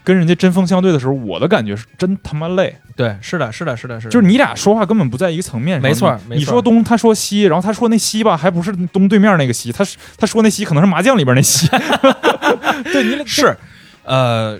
[0.04, 5.82] 跟人家针锋相对的时候，我的感觉是真他妈累，对，是的，是的，是的，是的，就是你俩说话根本不在一个层面上。
[5.82, 9.86] 没错你没错你说东，他说西，然后他说那西吧，还不是东对面那个西，他
[10.18, 11.68] 他说那西可能是麻将里边那西。
[12.92, 13.56] 对你俩 是，
[14.04, 14.60] 呃，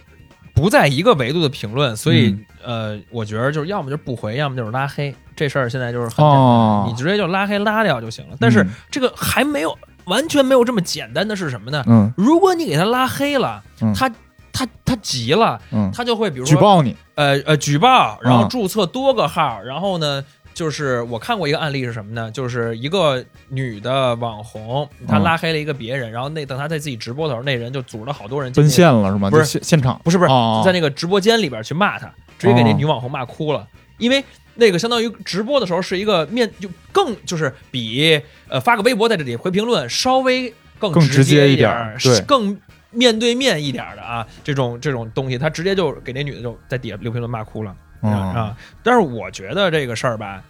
[0.54, 8.36] 不在一个维度的评论，所以、嗯呃，我觉得就是要么就是不回，要么就是拉黑，这事儿现在就是很简单，哦，你直接就拉黑拉掉就行了。
[8.40, 9.76] 但是嗯这个还没有
[10.06, 11.84] 完全没有这么简单的是什么呢？
[11.88, 14.10] 嗯如果你给他拉黑了，嗯他
[14.52, 18.50] 他他急了，嗯，他就会比如说举报你，呃呃举报，然后嗯。
[18.50, 20.24] 注册多个号，然后呢，
[20.54, 22.30] 就是我看过一个案例是什么呢？
[22.32, 25.24] 就是一个女的网红，她嗯。
[25.24, 29.30] 拉黑了一个别人，然后那等她在自己直播的时候，那人就组织了好多人进奔去现了是吗？
[29.30, 32.76] 不是就现现场，不是不是，哦在那个直播间里边去骂她，直接给那哦。
[32.78, 34.24] 女网红骂哭了，因为。
[34.56, 42.20] 那个相当于直播的时候是一个面就更就是比呃发个微博在这里回评论稍微更更直接接一点点儿，对。
[42.24, 42.56] 更
[42.92, 47.76] 面对面一点的啊，这种这种东西，他直接就给那女的就在底下留评论骂哭了。
[48.02, 48.56] 嗯啊。
[48.84, 50.44] 但是我觉得这个事儿吧，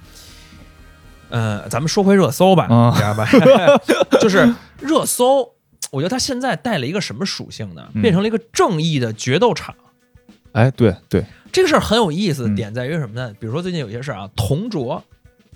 [1.30, 2.66] 呃，咱们说回热搜吧，
[2.96, 3.28] 知道吧？
[4.20, 5.54] 就是热搜，
[5.92, 7.88] 我觉得它现在带了一个什么属性呢？
[7.94, 9.76] 嗯变成了一个正义的决斗场。
[10.54, 13.34] 哎，对对，这个事儿很有意思点在于什么呢？
[13.40, 15.02] 比如说最近有些事儿啊，同卓，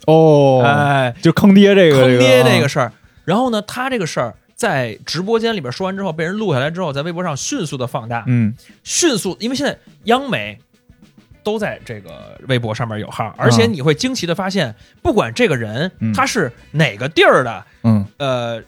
[0.06, 2.94] 哦，哎，就坑爹这个坑爹这这个事儿，
[3.26, 8.56] 然后呢，他这个事儿在直播间里边说完之后，被人录下来之后，在微博上迅速的放大，嗯。
[8.84, 10.58] 迅速，因为现在央媒
[11.44, 16.14] 都在这个微博上面有号，而且你会惊奇的发现，不管这个人嗯。
[16.14, 18.64] 他是哪个地儿的，嗯，呃，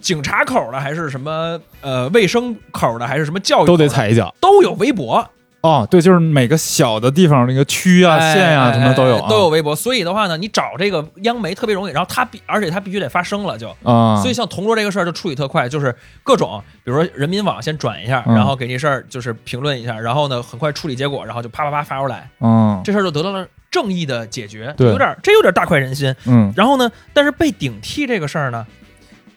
[0.00, 4.34] 警察口的，还是什么呃卫生口的，还是什么教育都得，踩一脚。
[4.40, 5.28] 都有微博。
[5.64, 9.74] 哦，对，就是每个小的地方那个区啊、哎县呀，哎什么都有都有微博。
[9.74, 13.74] 所以的话呢，你找这个央媒特别容易，然后它必而且它必须得发声了就。
[13.82, 14.20] 啊。
[14.20, 26.14] 所以像同桌这个事儿就处理特快，就是各种，比如说人民网先转一下，嗯然后给这事儿就是评论一下，然后呢很快处理结果，然后就啪啪啪发出来，嗯这事儿就得到了正义的解决，对有点这有点大快人心。
[26.26, 28.66] 嗯然后呢，但是被顶替这个事儿呢，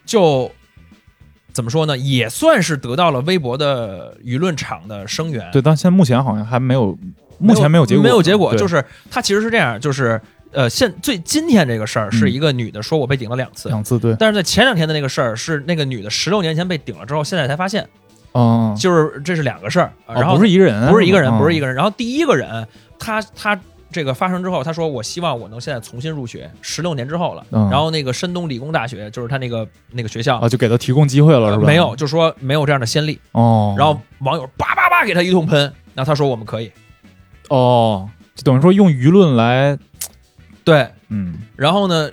[0.04, 0.52] 就
[1.58, 5.44] 怎么说呢，也算是得到了微博的舆论场的声援。
[5.50, 6.96] 对，但现在目前好像还没有，
[7.38, 10.20] 目前没有结果，没有结果，就是他其实是这样，就是
[10.52, 17.84] 呃，现最今天这个事儿是一个女的说我被顶了两次，两次对，但是在前两天的那个事儿是那个女的十六年前被顶了之后，现在才发现，
[18.34, 21.74] 嗯，就是这是两个事儿，哦然后不是一个人，不是一个人，嗯不是一个人。
[21.74, 22.64] 然后第一个人，
[23.00, 23.58] 他他
[23.90, 27.44] 这个发生之后，他说我希望我能现在重新入学，十六年之后了。
[27.50, 30.38] 嗯然后那个山东理工大学就是他那个那个学校。
[30.38, 31.66] 啊，就给他提供机会了，是吧？
[31.66, 35.60] 没有，就说没有这样的先例，哦，然后网友叭叭叭给他一通喷，
[35.94, 36.70] 然后他说我们可以，
[37.48, 39.78] 哦，就等于说用舆论来，
[40.64, 42.10] 对，嗯然后呢，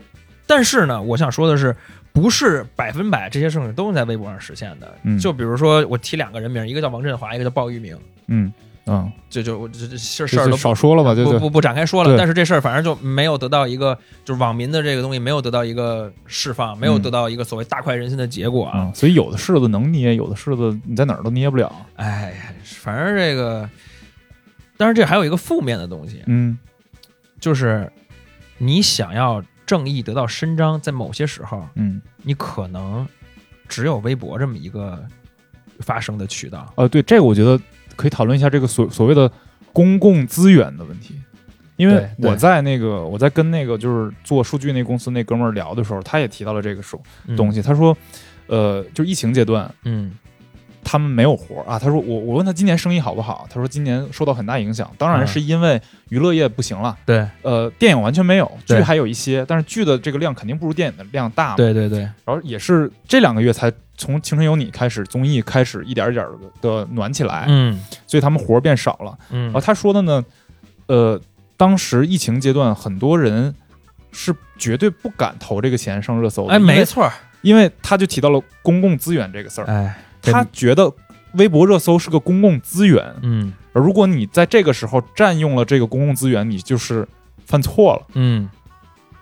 [0.47, 1.75] 但是呢，我想说的是，
[2.13, 4.93] 不是百分百这些事情都能在微博上实现的。
[5.03, 7.97] 嗯就比如说我提两个人名，一个叫王振华，一个叫鲍玉明，
[8.27, 8.51] 嗯
[8.87, 17.01] 嗯，就就我这这事儿都少说了吧，就就不不不展开说了，但是这事儿反正就没有得到一个，就是网民的这个东西没有得到一个释放，没有嗯。
[17.01, 18.65] 得到一个所谓大快人心的结果。
[18.65, 18.85] 啊。
[18.85, 23.69] 嗯，所以有的柿子能捏，有的柿子你在哪儿都捏不了，哎，反正这个，
[24.77, 26.57] 但是这还有一个负面的东西，嗯。
[27.37, 27.91] 就是
[28.57, 33.07] 你想要正义得到伸张，在某些时候，嗯，你可能
[33.67, 35.03] 只有微博这么一个
[35.79, 36.71] 发声的渠道。
[36.75, 37.59] 呃，对，这个我觉得
[37.95, 39.31] 可以讨论一下这个所所谓的
[39.73, 41.15] 公共资源的问题。
[41.77, 47.01] 因为我在那个我在跟那个就是做数据那公司那哥们儿聊的时候，他也提到了这个手
[47.35, 47.67] 东西，西。
[47.67, 47.97] 他说，
[48.47, 50.13] 呃，就疫情阶段，嗯
[50.85, 51.77] 他们没有活儿啊。
[51.77, 56.95] 他说我我问他今年生意好不好，他说今年受到很大影响，当然嗯是因为娱乐业不行了。
[57.05, 61.55] 对呃，电影完全没有，剧还有一些，但是剧的这个量肯定不如电影的量大嘛。
[61.57, 66.25] 对对对，然后也是这两个月才从《青春有你》开始，综艺开始一点一点
[66.61, 67.77] 的暖起来，嗯
[68.07, 69.17] 所以他们活儿变少了。
[69.31, 70.23] 嗯然后他说的呢，
[70.87, 71.19] 呃，
[71.57, 73.53] 当时疫情阶段，很多人
[74.11, 76.53] 是绝对不敢投这个钱上热搜的。
[76.53, 77.09] 哎，没，错，
[77.41, 79.95] 因为他就提到了公共资源这个事儿，哎，
[80.31, 80.91] 他觉得
[81.33, 87.07] 微博热搜是个公共资源，嗯而如果你在这个时候占用了这个公共资源，你就是
[87.45, 88.01] 犯错了。
[88.13, 88.49] 嗯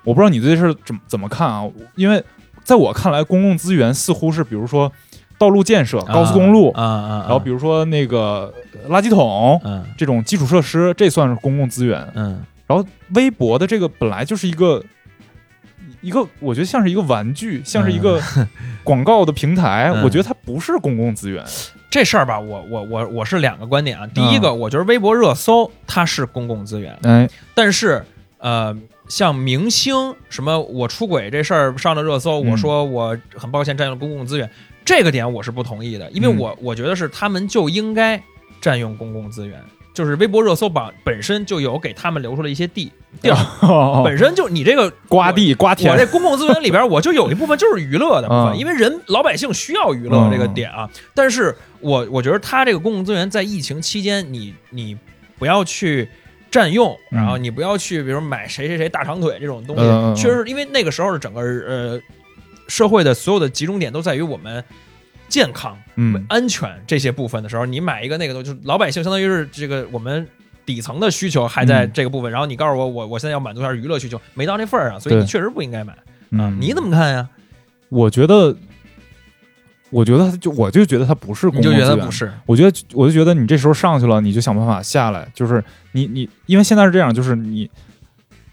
[0.04, 1.64] 我不知道你对这事儿怎么怎么看啊？
[1.96, 2.24] 因为
[2.64, 4.92] 在我看来，公共资源似乎是比如说
[5.38, 12.06] 道路建设、高速公路，啊啊，然后比如说那个呃垃圾桶嗯这种基础设施，这算是公共资源。
[12.16, 12.86] 嗯然后
[13.16, 14.82] 微博的这个本来就是一个
[16.04, 18.22] 一个，我觉得像是一个玩具，像是一个
[18.84, 19.90] 广告的平台。
[19.92, 21.44] 嗯我觉得它不是公共资源。
[21.90, 24.06] 这事儿吧，我我我我是两个观点啊。
[24.08, 28.04] 第一嗯个，我觉得微博热搜它是公共资源，哎，但是
[28.40, 28.76] 呃，
[29.08, 34.50] 像明星什么我出轨这事儿上了热搜，嗯我说我很抱歉占用了公共资源，
[34.84, 38.22] 这个点我是不同意的，因为嗯我我觉得是他们就应该
[38.60, 39.62] 占用公共资源。
[39.94, 42.92] 就是微博热搜榜本身就有给他们留出了一些地
[43.22, 48.58] 地儿，本身就你这个瓜地瓜田我这公共资源里边，我就有一部分就是娱乐的部分，嗯。
[48.58, 50.90] 因为人老百姓需要娱乐这个点啊。
[51.14, 54.98] 但是我我觉得他这个公共资源在疫情期间，你你
[55.38, 56.10] 不要去
[56.50, 62.02] 占用，嗯然后你不要去，比如买谁谁谁大长腿这种东西，确实是因为那个时候的整个呃
[62.68, 64.64] 社会的所有的集中点都在于我们
[65.34, 70.28] 健康、嗯安全这些部分的时候，你买一个那个东西，就是老百姓相当于是这个我们。
[70.66, 76.58] 底层的需求还在嗯这个部分，然后你告诉我，我我现在要满足一下娱乐需求，没到那份儿上，所以你确实不应该买啊嗯。
[76.58, 77.28] 你怎么看呀？
[77.90, 78.56] 我觉得，
[79.90, 82.32] 我觉得就我就觉得它不是公你就共资源，觉得不是？
[82.46, 85.28] 我觉得我就觉得你这时候上去了，你就想办法下来。
[85.34, 85.62] 就是
[85.92, 87.70] 你你，因为现在是这样，就是你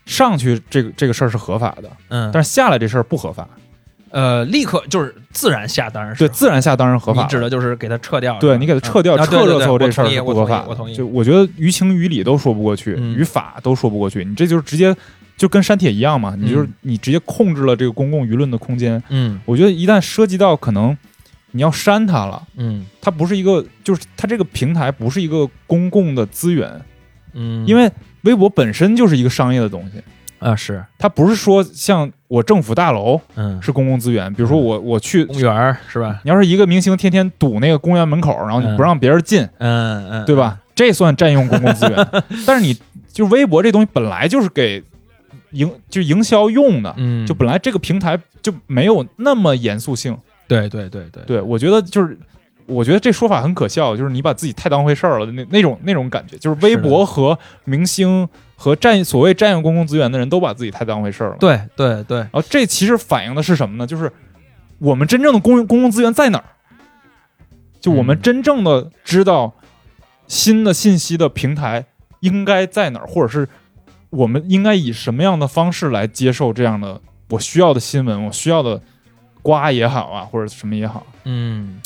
[0.04, 3.48] 上去这个这个事儿是合法的，嗯，但是下来这事儿不合法。
[4.10, 7.38] 呃，立刻就是自然下，当然是对，自然下当然合法你指。
[7.40, 10.64] 的就是给它撤掉，对你给它撤掉，撤热搜这事儿不合法。
[10.68, 14.24] 我同意，就我觉得于情于理都说不过去，嗯于法都说不过去。
[14.24, 14.94] 你这就是直接
[15.36, 19.02] 就跟删帖一样嘛，你就是嗯你直接控制了这个公共舆论的空间。
[19.10, 20.96] 嗯我觉得一旦涉及到可能
[21.52, 26.68] 你要删它了，嗯它不是一个，就是它这个平台不是一个公共的资源，
[27.32, 27.90] 嗯，因为
[28.22, 30.02] 微博本身就是一个商业的东西，
[30.40, 36.20] 啊是，它不是说像我政府大楼嗯，是公共资源，比如说我我去，公园儿是吧？
[36.22, 40.60] 你要是一个明星天天堵那个公园门口，然后你嗯不让别人进，嗯嗯，对吧？
[40.76, 42.08] 这算占用公共资源。
[42.46, 42.78] 但是你
[43.12, 44.80] 就微博这东西本来就是给
[45.50, 50.16] 营就营销用的，嗯，就本来这个平台就没有那么严肃性。
[50.46, 52.16] 对对对对，对我觉得就是。
[52.70, 63.86] 我觉得这说法很可笑，就是你把自己太当回事儿了，那那种那种感觉，就是微博和明星和占所谓占用公共资源的人都把自己太当回事儿了。，对对对，然后这其实反映的是什么呢？
[63.86, 64.12] 就是
[64.78, 66.44] 我们真正的公公共资源在哪儿？
[67.80, 69.54] 就我们嗯真正的知道
[70.26, 71.86] 新的信息的平台
[72.20, 73.48] 应该在哪儿，或者是
[74.10, 77.00] 我们应该以什么样的方式来接受这样的
[77.30, 78.80] 我需要的新闻，我需要的
[79.42, 81.80] 瓜也好啊，或者什么也好，嗯。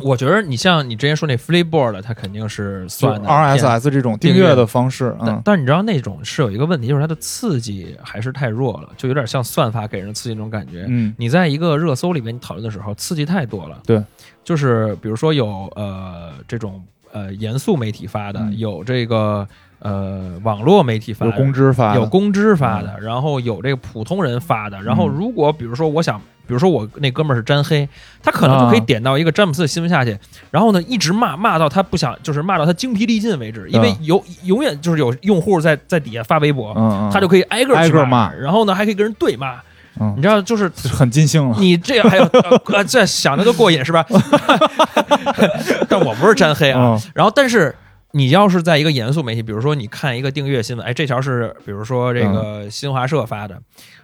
[0.00, 10.84] 我觉得你像你之前说那 Fleetboard，它肯定是算的 RSS 这种订订阅阅的方式，但嗯，但是你知道那种是有一个问题，就是它的刺激还是太弱了，就有点像算法给人刺激那种感觉。
[10.88, 13.80] 嗯你在一个热搜里面你讨论的时候，刺激太多了。
[13.86, 14.02] 对，
[14.42, 16.82] 就是比如说有呃这种
[17.12, 19.46] 呃严肃媒体发的，嗯有这个
[19.84, 24.82] 呃网络媒体发有的，公知发的，有公知发的，然后有这个普通人发的。
[24.82, 27.86] 然后如果比如说我想，比如说我那哥们儿是詹黑，
[28.22, 30.18] 他可能就可以啊点到一个詹姆斯的新闻下去，
[30.50, 36.74] 然后呢一直骂骂到他不想，就是骂到他精疲力尽为止，因为有永远就是有用户在在底下发微博。
[37.12, 39.56] 他就可以挨个挨个骂然后呢，还可以跟人对骂，
[40.00, 41.56] 嗯你知道，就是很尽兴了。
[41.60, 42.24] 你这还有
[42.72, 44.04] 呃，这想的都过瘾是吧？
[45.88, 46.80] 但我不是沾黑啊。
[46.80, 47.74] 嗯然后，但是
[48.16, 53.60] 你要是在一个严肃媒体，比如说你看一个订阅新闻，哎，这条是比如说这个新华社发的，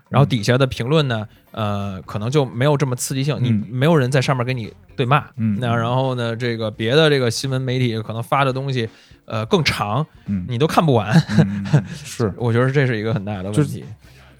[0.09, 5.25] 然后底下的评论呢，呃，可能就没有这么刺激性，你嗯没有人在上面跟你对骂。
[5.37, 8.89] 嗯那然后呢，这个别的这个新闻媒体可能发的东西，
[9.27, 11.17] 呃，更长，嗯你都看不完。
[11.95, 13.85] 是， 我觉得这是一个很大的问题。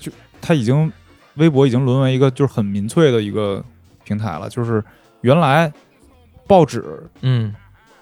[0.01, 0.11] 就
[0.43, 0.93] 它已经
[1.37, 3.65] 微博已经沦为一个就是很民粹的一个
[4.03, 4.49] 平台了。
[4.49, 4.83] 就是
[5.21, 5.73] 原来
[6.49, 7.55] 报纸，嗯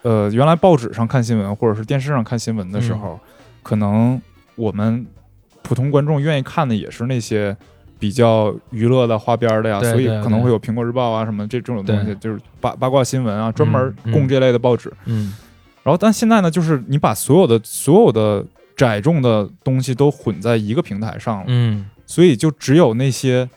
[0.03, 3.29] 呃，原来报纸上看新闻或者是电视上看新闻的时候，嗯
[3.63, 4.21] 可能
[4.55, 5.07] 我们
[5.63, 7.57] 普通观众愿意看的也是那些。
[8.01, 14.89] 比较娱乐的花边儿的呀，所以可能会有《苹果日报》啊什么这这种东西，就是八八卦新闻啊，专门嗯供这类的报纸。
[15.07, 15.35] 嗯
[15.83, 18.47] 然后，但现在呢，就是你把所有的所有的
[18.77, 23.51] 窄众的东西都混在一个平台上了，嗯所以就只有那些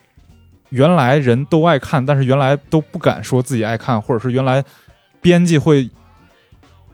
[0.69, 4.65] 原来人都爱看，但是原来都不敢说自己爱看，或者是原来
[5.21, 5.87] 编辑会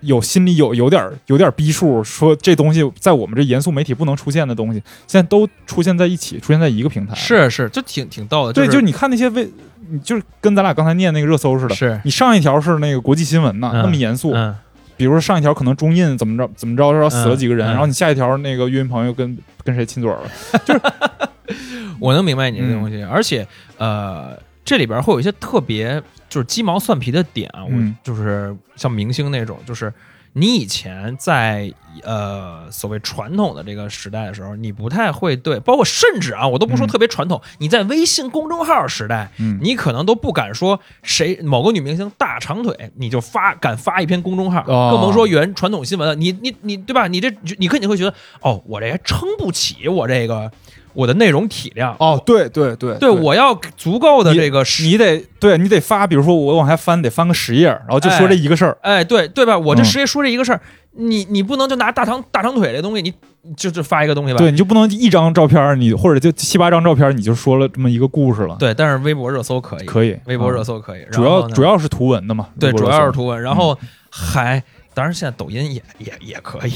[0.02, 8.54] 有心里有有点儿有点儿逼数，说这东西在我们这严肃媒体不能出现的东西，现在都出现在一起，出现在一个平台。，是是，就挺挺逗的。
[8.54, 9.50] 对，是就你看那些微，
[9.90, 11.76] 你就是跟咱俩刚才念那个热搜似的。
[11.76, 14.56] 是你上一条是那个国际新闻呢，嗯那么严肃，嗯
[14.96, 21.30] 比如说上一条可能中印怎么着怎么着，然后死了几个人，嗯嗯然后你下一条那个岳云鹏又跟跟谁亲嘴儿了，
[22.00, 24.38] 我能明白你这东嗯西，而且呃，
[24.68, 29.94] 这里边会有一些特别就是鸡毛蒜皮的点啊，嗯我就是像明星那种，就是
[30.34, 46.14] 你以前在呃所谓传统的这个时代的时候，你不太会对，包括甚至啊，我都不说嗯特别传统，你在微信公众号时代，嗯你可能都不敢说谁某个女明星大长腿，你就发敢发一篇公众号，哦更甭说原传统新闻了。
[46.14, 47.08] 你你你对吧？
[47.08, 50.52] 你这你肯定会觉得，哦，我这还撑不起我这个
[50.98, 51.96] 我的内容体量。
[52.00, 58.76] 哦，对对对对，我要足够的这个时你得对你得发，比如说我往下翻得翻个十页，然后就说这一个事儿。
[58.82, 59.56] 哎，对对吧？
[59.56, 60.60] 我这嗯直接说这一个事儿，
[60.94, 63.14] 你你不能就拿大长大长腿这东西，你
[63.56, 64.40] 就就发一个东西吧？
[64.40, 68.56] 对，你就不能一张照片，你或者就七八张照片，你就说了这么一个故事了。
[68.58, 72.48] 对，但是微博热搜可以，可以，微博热搜搜可以，主要主要是图文的嘛。
[72.60, 73.78] 对，主要是图文，然后
[74.10, 74.64] 还。
[74.94, 76.74] 当然，现在抖音也也也可以。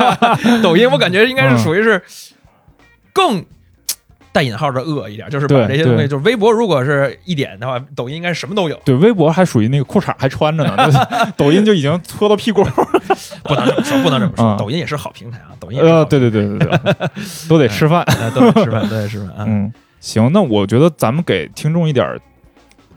[0.64, 2.00] 抖音我感觉应该是属于是
[3.12, 3.44] 更
[4.32, 8.80] 带引号的恶一点，就是把这些东西，就是微博如果是一点的话，抖音应该什么都有。
[8.84, 12.62] 对，微博还属于那个裤衩还穿着呢，就抖音就已经搓到屁股。
[13.42, 14.44] 不能这么说，不能这么说。
[14.44, 16.78] 嗯抖音也是好平台啊，抖音也是好呃，对对对对对，
[17.48, 18.02] 都得吃饭。
[18.02, 19.44] 哎都得吃饭，都得吃饭啊。
[19.48, 22.16] 嗯，行，那我觉得咱们给听众一点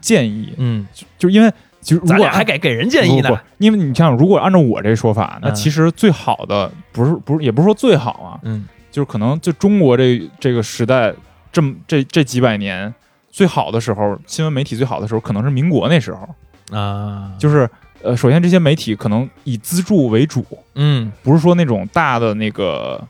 [0.01, 0.85] 建议，嗯，
[1.17, 1.51] 就因为
[1.81, 3.31] 其实如咱果俩还给给人建议呢。
[3.57, 11.11] 因为你像如果按照我这说法，那嗯其实最好的不是不是也不是说最好啊，嗯就是可能就中国这这个时代
[11.51, 12.93] 这么这这几百年
[13.31, 17.67] 最好的时候，新闻媒体最好的时候，可能是民国那时候，啊，就是
[18.03, 21.11] 呃，首先这些媒体可能以资助为主，嗯。
[21.23, 23.01] 不是说那种大的那个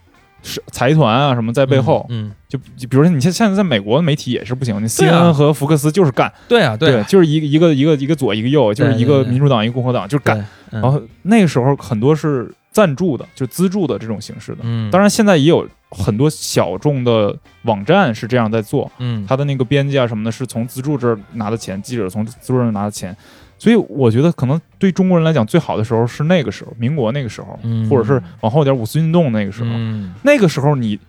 [0.41, 2.31] 是财团啊什么在背后，嗯，嗯。
[2.47, 7.03] 就就比如说你现现在在美国的媒体也是不行，CNN 和福克斯就是干，对啊对啊。
[7.03, 10.45] 就是一个一个一个一个左一个右，就是一个民主党一个共和党，就是干。
[10.69, 14.57] 然后那个时候很多是赞助的，就资助的这种形式的。
[14.63, 23.15] 嗯，当然，现在也有很多小众的网站是这样在做，嗯它的那个编辑啊什么的，是从资助这儿拿的钱，记者从资助这儿拿的钱。
[23.59, 29.69] 所以我觉得，可能对中国人来讲，最好的时候是那个时候，民国那个时候，嗯或者是往后点五四运动那个时候。
[29.71, 30.99] 嗯那个时候，你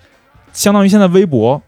[0.52, 1.60] 相当于现在微博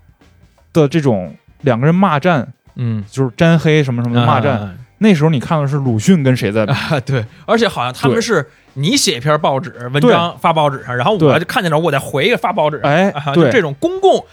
[0.72, 4.60] 的这种两个人骂战，嗯就是沾黑什么什么的骂战。
[4.60, 13.44] 啊那时候你看的是鲁迅跟谁在啊，对，而且好像他们是你写一篇报纸文章发报纸上，然后我就看见了，我再回一个发报纸上，哎啊，对。
[13.44, 14.24] 就这种公共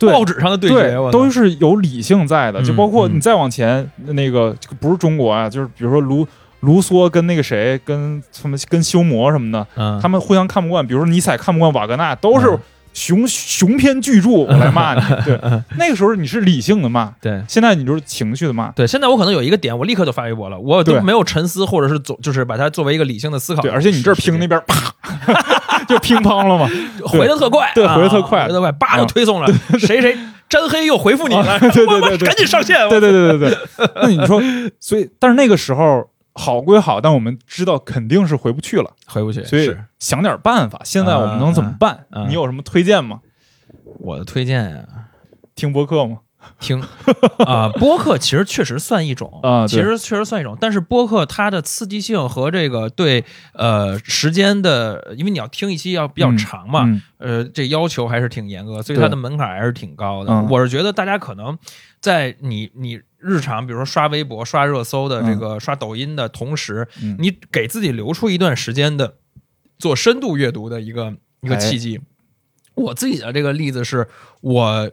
[0.00, 2.60] 报纸上的对决，都是有理性在的。
[2.60, 3.14] 嗯就包括嗯。
[3.16, 6.26] 你再往前，那个不是中国啊，就是比如说卢
[6.60, 10.00] 卢梭跟那个谁，跟什么跟修魔什么的，嗯。
[10.02, 10.84] 他们互相看不惯。
[10.84, 12.60] 比如说尼采看不惯瓦格纳，都是嗯
[12.96, 15.00] 雄雄篇巨著，我来骂你。
[15.22, 15.38] 对，
[15.76, 17.44] 那个时候你是理性的骂，对。
[17.46, 18.70] 现在你就是情绪的骂。
[18.70, 23.60] 对，现在我可能有一个点，我立刻就发微博了，我都对没有沉思，或者是总就是把它作为一个理性的思考。
[23.60, 24.94] 对，而且你这儿拼那边啪，
[25.86, 26.66] 就乒乓了嘛。
[27.04, 30.16] 回的特快，对啊回的特快回的特快，叭就啊推送了， 谁谁
[30.48, 33.58] 真黑又回复你了，对对对赶紧上线，对对对对对。
[33.96, 34.40] 那你说，
[34.80, 38.90] 所以但是那个时候好归好，但我们知道肯定是回不去了。
[39.06, 39.42] 回不去。
[39.44, 40.80] 所以是想点办法。
[40.84, 42.06] 现在我们能怎么办？
[42.28, 43.20] 你有什么推荐吗？
[43.98, 44.84] 我的推荐呀，
[45.54, 46.18] 听播客吗？
[46.60, 46.80] 听
[47.44, 60.32] 啊，播客其实确实算一种啊其实确实算一种，但是播客它的刺激性和这个对呃时间的，因为你要听一期要比较长嘛，嗯呃，这要求还是挺严格，所以它的门槛还是挺高的。
[60.32, 61.58] 嗯我是觉得大家可能
[62.00, 69.16] 在你你日常，比如说刷微博、刷热搜的这个、刷抖音的同时，嗯你给自己留出一段时间的
[69.78, 72.00] 做深度阅读的一个一个哎契机。
[72.74, 74.06] 我自己的这个例子是
[74.40, 74.90] 我。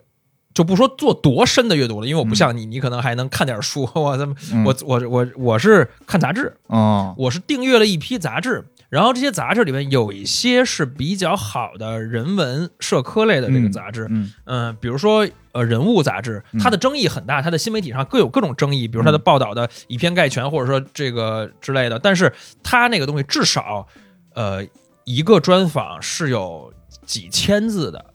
[0.53, 3.89] 就不说做多深的阅读了，因为我不像你，你可能还能看点书。
[3.95, 8.63] 我怎么，嗯我我我我是看杂志，哦我是订阅了一批杂志，
[8.93, 14.31] 然后这些杂志里面有一些是比较好的人文社科类的这个杂志，嗯。
[14.45, 22.31] 嗯、比如说呃人物杂志，嗯它的争议很大，它的新媒体上各有各种争议，比如它的报道的以偏概全，或者说这个之类的，但是
[22.61, 23.87] 它那个东西至少
[24.35, 24.63] 呃
[25.05, 26.71] 一个专访是有
[27.03, 28.05] 几千字的，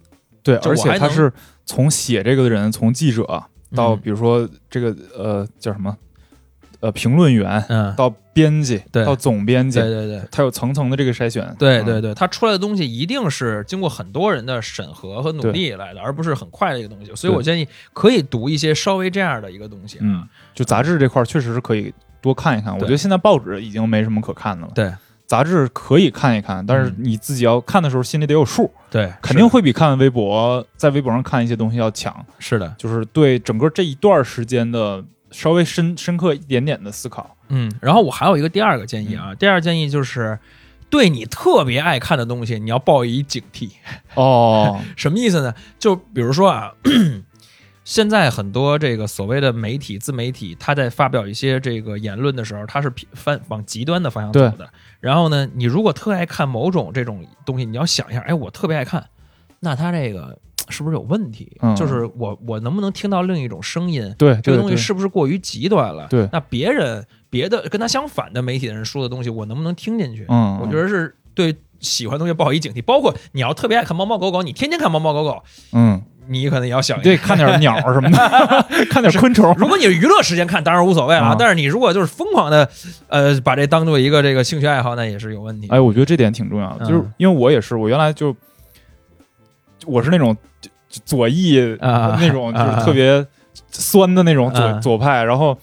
[0.44, 1.32] 对，而且它是
[1.66, 3.24] 从写这个的人，从记者
[3.74, 4.00] 到嗯。
[4.00, 5.96] 比如说这个呃叫什么
[6.80, 10.22] 呃评论员，嗯，到编辑，对到总编辑对，对对。
[10.30, 11.44] 它有层层的这个筛选。
[11.44, 17.12] 嗯对对对，它出来的东西一定是经过很多人的审核和努力来的，而不是很快的一个东西。
[17.16, 20.02] 所以我建议可以读一些稍微这样的一个东西啊。
[20.02, 22.72] 嗯，就杂志这块儿确实是可以多看一看。
[22.72, 24.72] 我觉得现在报纸已经没什么可看的了。
[24.74, 24.92] 对
[25.26, 32.24] 杂志可以看一看，但是嗯你自己要看的时候心里得有数，对，肯定会比看微博在微博上看一些东西要强。
[32.38, 32.74] 是的。
[32.78, 37.36] 就是对整个这一段时间的稍微深深刻一点点的思考。
[37.48, 40.38] 嗯，然后我还有一个第二个建议啊，第二个建议就是，
[40.90, 43.70] 对你特别爱看的东西，你要抱以警惕。
[44.14, 45.54] 哦， 什么意思呢？
[45.78, 46.72] 就比如说啊，
[47.84, 54.68] 现在很多这个所谓的媒体、自媒体，他在发表一些这个言论的时候，他是偏翻往极端的方向走的。
[55.00, 59.08] 然后呢，你如果特爱看某种这种东西，你要想一下，哎，我特别爱看，
[59.60, 60.38] 那他这个
[60.68, 61.56] 是不是有问题？
[61.60, 64.14] 嗯就是我我能不能听到另一种声音？
[64.18, 66.06] 对这个东西是不是过于极端了？
[66.08, 70.26] 对那别人别的跟他相反的媒体的人说的东西，我能不能听进去？
[70.28, 72.82] 嗯，我觉得是对喜欢的东西抱以警惕。
[72.82, 75.42] 包括你要特别爱看猫猫狗狗，你天天看猫猫狗狗，
[75.72, 79.54] 嗯，你可能也要想一对，看点鸟什么的， 看点昆虫。
[79.58, 81.36] 如果你是娱乐时间看，当然无所谓了。
[81.38, 82.68] 但是你如果就是疯狂的，
[83.08, 85.68] 呃，把这当做一个这个兴趣爱好，那也是有问题。
[85.68, 88.34] 哎，我觉得这点挺重要的，就是嗯因为我也是，我原来就
[89.86, 90.36] 我是那种
[90.88, 92.84] 左翼啊那种，就是啊。
[92.84, 93.26] 特别
[93.70, 94.80] 酸的那种左啊。
[94.80, 95.56] 左派，然后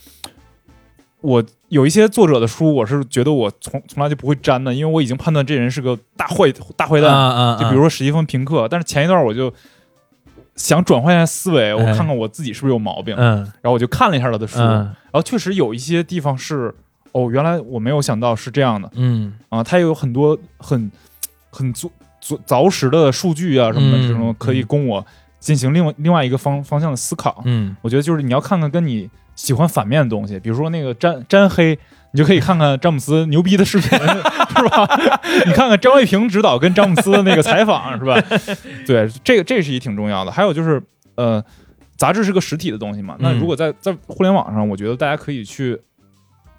[1.22, 9.52] 我有一些作者的书，我是觉得我从从来就不会沾的，因为我已经判断这人是个大坏大坏蛋，就比如说史蒂芬平克，但是前一段我就
[10.56, 11.96] 想转换一下思维，我哎。
[11.98, 13.38] 看看我自己是不是有毛病，嗯。
[13.62, 14.76] 然后我就看了一下他的书，嗯。
[14.86, 16.74] 然后确实有一些地方是
[17.12, 18.90] 哦，原来我没有想到是这样的。
[18.94, 19.34] 嗯。
[19.50, 20.92] 啊，他有很多很
[21.50, 21.90] 很凿
[22.26, 25.06] 凿凿实的数据啊什么的，嗯这种可以供我
[25.40, 27.44] 进行另外另外一个方方向的思考。
[27.46, 31.78] 嗯我觉得就是你要看看跟你喜欢反面的东西，比如说那个詹詹黑，
[32.12, 35.00] 你就可以看看詹姆斯牛逼的视频， 是吧？
[35.46, 38.20] 你看看张卫平指导跟詹姆斯的那个采访，是吧？
[38.88, 40.32] 对，这个这是一挺重要的。
[40.32, 40.82] 还有就是
[41.16, 41.44] 呃。
[41.98, 45.80] 杂志是个实体的东西嘛，那嗯如果在在互联网上，我觉得大家可以去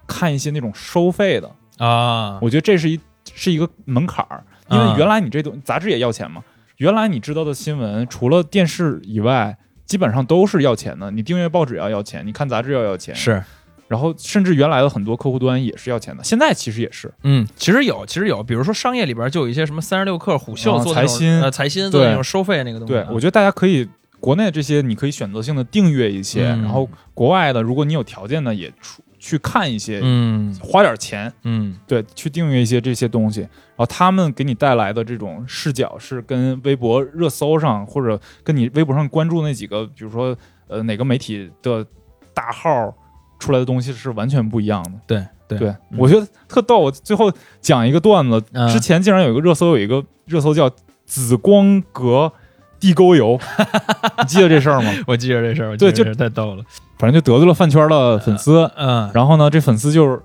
[0.07, 2.99] 看一些那种收费的，啊，我觉得这是一
[3.35, 6.43] 是一个门槛儿，因为啊原来你这东杂志也要钱嘛，
[6.77, 11.09] 原来你知道的新闻除了电视以外，基本上都是要钱的。
[11.11, 13.15] 你订阅报纸要要钱，你看杂志要要钱，。
[13.15, 13.43] 是
[13.87, 17.09] 然后甚至原来的很多客户端也是要钱的，现在其实也是。
[17.23, 23.05] 嗯，其实有，其实有，比如说商业里边就有一些什么三十六氪、虎嗅啊做财新呃财新做那对种收费那个东西啊。
[23.05, 23.87] 对，我觉得大家可以
[24.19, 40.35] 国内这些你可以选择性的订阅一些，嗯然后国外的如果你有条件的也出去看一些，嗯花点钱，嗯对，去订阅一些这些东西，然后他们给你带来的这种视角是跟微博热搜上或者跟你微博上关注那几个，比如说
[40.67, 41.85] 呃哪个媒体的
[42.33, 42.93] 大号
[43.39, 44.91] 出来的东西是完全不一样的。
[45.07, 46.79] 对对对，嗯我觉得特逗。
[46.79, 50.69] 我最后讲一个段子，嗯之前竟然有一个热搜，有一个热搜叫
[51.05, 52.31] “紫光阁
[52.79, 53.39] 地沟油”，
[54.19, 54.91] 你记得这事儿吗？
[55.07, 56.63] 我记得这事儿，我对就太逗了。
[56.97, 60.19] 反正就得罪了饭圈的粉丝，嗯然后呢，这粉丝就是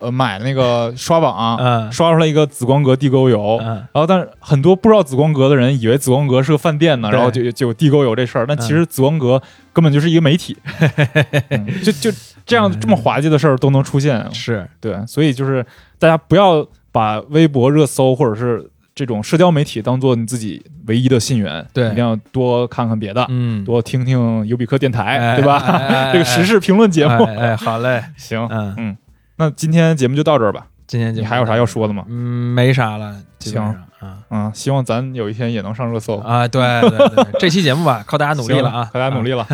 [0.00, 1.92] 呃买那个刷榜，嗯。
[1.92, 3.58] 刷出来一个紫光阁地沟油。
[3.60, 3.66] 嗯。
[3.66, 9.40] 然后，但是很多不知道紫光阁的人以为紫光阁是个饭店呢，然后就就地沟油这事儿，但其实紫光阁
[9.72, 10.56] 根本就是一个媒体，
[11.50, 12.10] 嗯就就
[12.46, 14.68] 这样这么滑稽的事儿都能出现，是。
[14.80, 15.64] 对，所以就是
[15.98, 18.68] 大家不要把微博热搜或者是
[18.98, 25.60] 这种社交媒体当做你自己唯一的信源，对一定要多看看别的，嗯多听听尤比克电台，哎对吧？
[26.12, 28.96] 这个时事评论节目，哎哎好嘞， 行，嗯嗯，
[29.36, 32.04] 那今天节目就到这儿吧，今天就你还有啥要说的吗？
[32.08, 33.66] 嗯没啥了，行上
[34.00, 36.16] 啊嗯，希望咱有一天也能上热搜。
[36.18, 39.46] 啊对对对，这期节目吧， 靠大家努力了啊，靠大家努力了。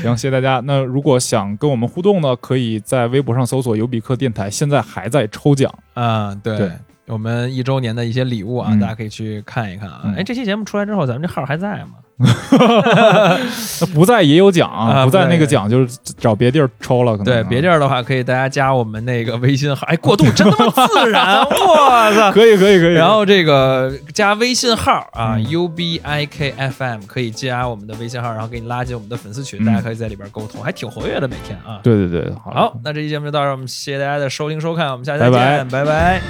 [0.00, 0.60] 行，谢谢大家。
[0.64, 5.72] 那如果想跟我们互动呢，可以在微博上搜索“尤比克电台”，现在还在抽奖。
[5.94, 6.70] 啊对对。
[7.08, 10.00] 我们一周年的一些礼物啊，嗯大家可以去看一看啊。
[10.04, 11.92] 嗯哎，这期节目出来之后，咱们这号还在吗？
[12.18, 17.12] 那 不在也有奖，啊不在不在那个奖就是找别地儿抽了。
[17.12, 19.86] 可能对，别地儿的话，可以大家加我们那个微信号。
[19.86, 22.32] 哎，过渡真他妈自然，我操！
[22.32, 22.94] 可以可以可以。
[22.94, 31.80] 然后这个加微信号啊、嗯 u b i k f m 可以加我们的微信号，然后给你拉进我们的粉丝群，嗯大家可以在里边沟通，还挺活跃的每天啊。
[31.82, 36.22] 对对对，好好，那这期节目就到这儿，我们谢谢大家的收听收看，我们下期再见，拜拜